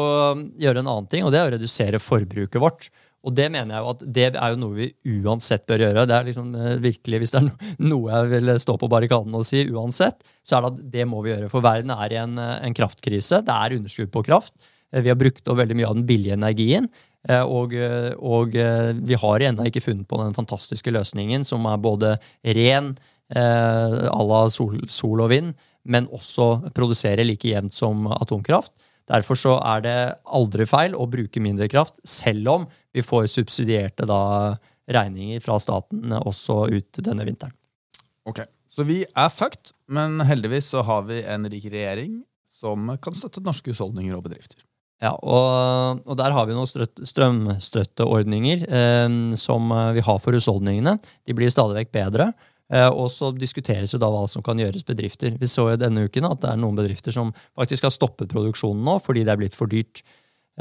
[0.61, 2.91] gjøre en annen ting, og det er å redusere forbruket vårt.
[3.23, 4.89] Og det mener jeg jo at det er jo noe vi
[5.23, 6.03] uansett bør gjøre.
[6.09, 9.47] Det er liksom eh, virkelig, Hvis det er noe jeg vil stå på barrikadene og
[9.47, 11.49] si uansett, så er det at det må vi gjøre.
[11.51, 13.39] For verden er i en, eh, en kraftkrise.
[13.47, 14.53] Det er underskudd på kraft.
[14.91, 16.91] Eh, vi har brukt opp veldig mye av den billige energien.
[17.23, 17.71] Og,
[18.19, 22.09] og vi har ennå ikke funnet på den fantastiske løsningen som er både
[22.57, 22.89] ren
[23.31, 25.53] à la sol, sol og vind,
[25.87, 28.75] men også produserer like jevnt som atomkraft.
[29.11, 34.07] Derfor så er det aldri feil å bruke mindre kraft, selv om vi får subsidierte
[34.07, 34.55] da
[34.91, 37.55] regninger fra staten også ut denne vinteren.
[38.27, 43.13] Ok, Så vi er fucked, men heldigvis så har vi en rik regjering som kan
[43.13, 44.63] støtte norske husholdninger og bedrifter.
[45.03, 50.95] Ja, og, og der har vi noen strømstøtteordninger eh, som vi har for husholdningene.
[51.27, 52.31] De blir stadig vekk bedre.
[52.73, 55.35] Eh, og så diskuteres jo da hva som kan gjøres bedrifter.
[55.39, 58.83] Vi så jo denne uken at det er noen bedrifter som faktisk har stoppet produksjonen
[58.87, 60.01] nå fordi det er blitt for dyrt.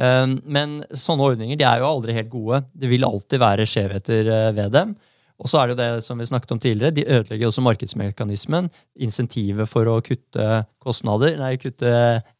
[0.01, 2.63] Eh, men sånne ordninger de er jo aldri helt gode.
[2.75, 4.95] Det vil alltid være skjevheter eh, ved dem.
[5.43, 8.69] Og så er det jo det som vi snakket om tidligere, de ødelegger også markedsmekanismen.
[9.03, 11.91] Insentivet for å kutte kostnader, nei, kutte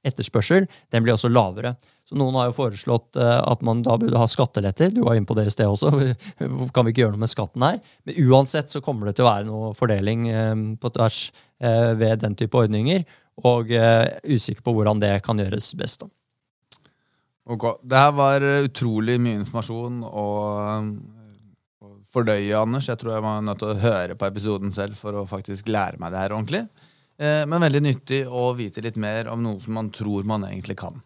[0.07, 1.75] etterspørsel, den blir også lavere.
[2.13, 4.91] Så Noen har jo foreslått eh, at man da burde ha skatteletter.
[4.93, 5.89] Du var inne på det i sted også.
[6.75, 7.79] Kan vi ikke gjøre noe med skatten her?
[8.05, 11.23] Men uansett så kommer det til å være noe fordeling eh, på tvers
[11.65, 13.07] eh, ved den type ordninger.
[13.49, 13.71] Og
[14.29, 16.03] usikker på hvordan det kan gjøres best.
[16.05, 16.11] da.
[17.49, 20.27] Ok, Det her var utrolig mye informasjon å
[22.13, 22.91] fordøye, Anders.
[22.93, 25.97] Jeg tror jeg var nødt til å høre på episoden selv for å faktisk lære
[25.99, 26.61] meg det her ordentlig.
[27.17, 31.01] Men veldig nyttig å vite litt mer om noe som man tror man egentlig kan.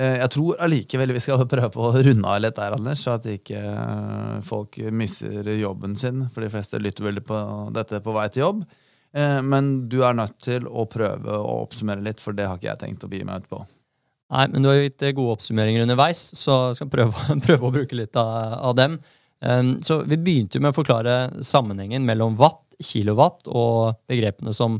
[0.00, 3.28] Eh, jeg tror allikevel vi skal prøve å runde av litt der, Anders, så at
[3.28, 6.24] ikke eh, folk mister jobben sin.
[6.32, 7.42] For de fleste lytter vel på
[7.76, 8.64] dette på vei til jobb.
[9.12, 12.70] Eh, men du er nødt til å prøve å oppsummere litt, for det har ikke
[12.70, 13.62] jeg tenkt å bi meg ut på.
[14.32, 17.98] Nei, men du har gitt gode oppsummeringer underveis, så jeg skal prøve, prøve å bruke
[17.98, 18.96] litt av, av dem.
[19.82, 24.76] Så Vi begynte jo med å forklare sammenhengen mellom watt, kilowatt og begrepene som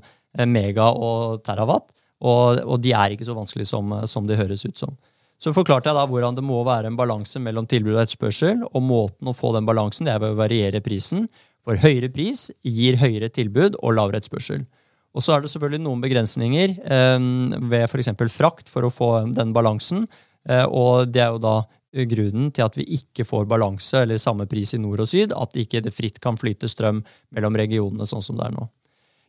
[0.47, 1.91] mega og terawatt.
[2.23, 4.95] Og, og, de er ikke så vanskelig som, som de høres ut som.
[5.43, 8.63] Så forklarte jeg da hvordan det må være en balanse mellom tilbud og etterspørsel.
[8.71, 11.27] Og måten å få den balansen det er ved å variere prisen.
[11.67, 14.63] For høyere pris gir høyere tilbud og lavere etterspørsel.
[15.13, 17.27] Og så er det selvfølgelig noen begrensninger eh,
[17.69, 18.13] ved f.eks.
[18.33, 20.07] frakt for å få den balansen.
[20.49, 21.57] Eh, og det er jo da
[22.09, 25.35] grunnen til at vi ikke får balanse eller samme pris i nord og syd.
[25.37, 27.03] At ikke det fritt kan flyte strøm
[27.35, 28.71] mellom regionene sånn som det er nå.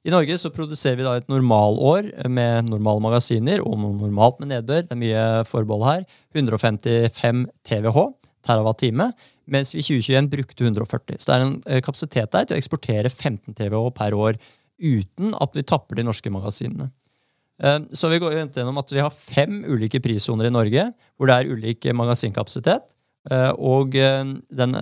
[0.04, 4.84] I Norge så produserer vi da et normalår med normale magasiner og normalt med nedbør.
[4.84, 6.04] Det er mye forbehold her.
[6.36, 8.10] 155 TWh,
[8.43, 9.08] terawatt-time,
[9.47, 11.22] mens vi i 2021 brukte 140.
[11.24, 14.41] Så det er en eh, kapasitet der til å eksportere 15 TWh per år
[14.84, 16.89] uten at vi tapper de norske magasinene.
[17.64, 21.39] Eh, så vi går gjennom at vi har fem ulike prissoner i Norge hvor det
[21.39, 22.97] er ulik magasinkapasitet.
[23.32, 24.80] Eh, og den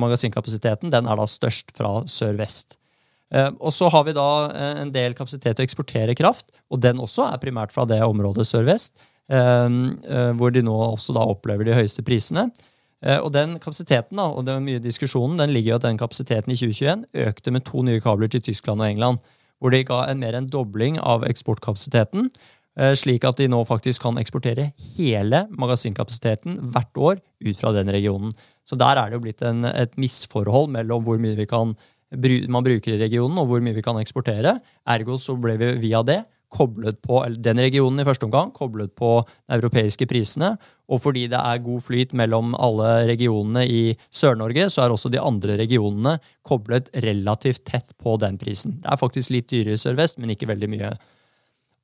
[0.00, 2.78] magasinkapasiteten den er da størst fra sør-vest.
[3.32, 4.28] Og så har vi da
[4.82, 8.44] en del kapasitet til å eksportere kraft, og den også er primært fra det området
[8.44, 8.92] sør-vest,
[10.36, 12.50] hvor de nå også da opplever de høyeste prisene.
[13.22, 16.52] Og den kapasiteten da, og det er mye diskusjonen, den ligger jo at den kapasiteten
[16.52, 19.24] i 2021 økte med to nye kabler til Tyskland og England
[19.62, 22.26] hvor de ga en mer enn dobling av eksportkapasiteten.
[22.80, 27.92] Eh, slik at de nå faktisk kan eksportere hele magasinkapasiteten hvert år ut fra den
[27.94, 28.32] regionen.
[28.66, 31.76] Så der er det jo blitt en, et misforhold mellom hvor mye vi kan,
[32.52, 34.58] man bruker i regionen, og hvor mye vi kan eksportere.
[34.88, 39.14] Ergo så ble vi via det koblet på den regionen i første omgang, koblet på
[39.24, 40.52] de europeiske prisene.
[40.92, 43.80] Og fordi det er god flyt mellom alle regionene i
[44.12, 48.78] Sør-Norge, så er også de andre regionene koblet relativt tett på den prisen.
[48.82, 50.92] Det er faktisk litt dyrere i sør-vest, men ikke veldig mye.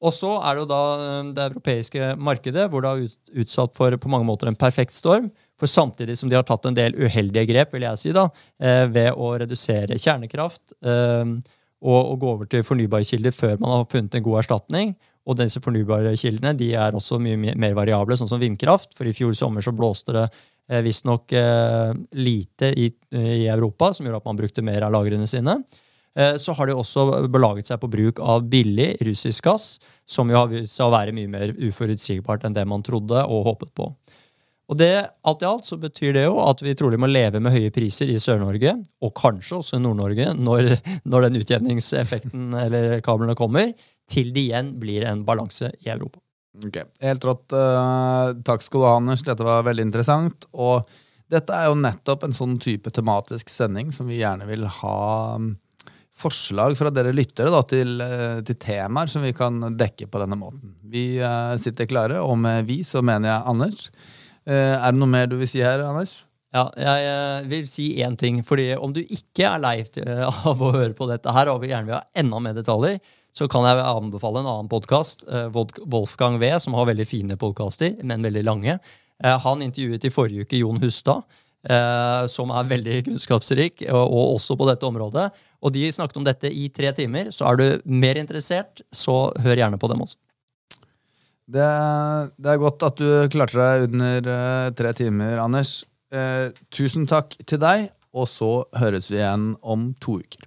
[0.05, 3.97] Og så er det jo da eh, det europeiske markedet, hvor det er utsatt for
[3.99, 5.33] på mange måter en perfekt storm.
[5.59, 8.29] For samtidig som de har tatt en del uheldige grep, vil jeg si, da,
[8.63, 11.39] eh, ved å redusere kjernekraft eh,
[11.79, 14.95] og, gå over til fornybare kilder før man har funnet en god erstatning.
[15.29, 18.95] Og disse fornybare kildene de er også mye mer variable, sånn som vindkraft.
[18.97, 20.25] For i fjor sommer så blåste det
[20.71, 25.29] eh, visstnok eh, lite i, i, Europa, som gjorde at man brukte mer av lagrene
[25.29, 25.59] sine.
[26.19, 29.77] Eh, så har de også belaget seg på bruk av billig russisk gass,
[30.09, 33.45] som jo har vist seg å være mye mer uforutsigbart enn det man trodde og
[33.53, 33.93] håpet på.
[34.69, 34.93] Og det,
[35.25, 38.11] alt i alt så betyr det jo at vi trolig må leve med høye priser
[38.13, 40.75] i Sør-Norge, og kanskje også i Nord-Norge, når,
[41.09, 43.73] når, den utjevningseffekten eller kablene kommer,
[44.09, 46.21] til det igjen blir en balanse i Europa.
[46.65, 47.55] Ok, Helt rått.
[47.55, 49.23] Uh, takk skal du ha, Anders.
[49.25, 50.49] Dette var veldig interessant.
[50.59, 50.89] Og
[51.33, 54.99] dette er jo nettopp en sånn type tematisk sending som vi gjerne vil ha
[55.39, 55.53] um,
[56.19, 60.41] forslag fra dere lyttere da, til, uh, til, temaer som vi kan dekke på denne
[60.41, 60.77] måten.
[60.89, 63.85] Vi uh, sitter klare, og med vi så mener jeg Anders.
[64.49, 66.23] Eh, er det noe mer du vil si her, Anders?
[66.57, 68.41] Ja, jeg eh, vil si én ting.
[68.43, 69.77] fordi Om du ikke er lei
[70.51, 73.01] av å høre på dette her, og vil gjerne vil ha enda mer detaljer,
[73.37, 75.27] så kan jeg anbefale en annen podkast.
[75.29, 78.79] Eh, Wolfgang V, som har veldig fine podkaster, men veldig lange.
[79.19, 81.25] Han intervjuet i forrige uke Jon Hustad,
[82.31, 85.25] som er veldig kunnskapsrik, og også på dette området.
[85.59, 87.33] Og de snakket om dette i tre timer.
[87.35, 90.21] Så er du mer interessert, så hør gjerne på dem også.
[91.49, 91.69] Det,
[92.37, 95.81] det, er godt at du klarte deg under uh, tre timer, Anders.
[96.13, 100.45] Uh, tusen takk til deg, og så høres vi igjen om to uker.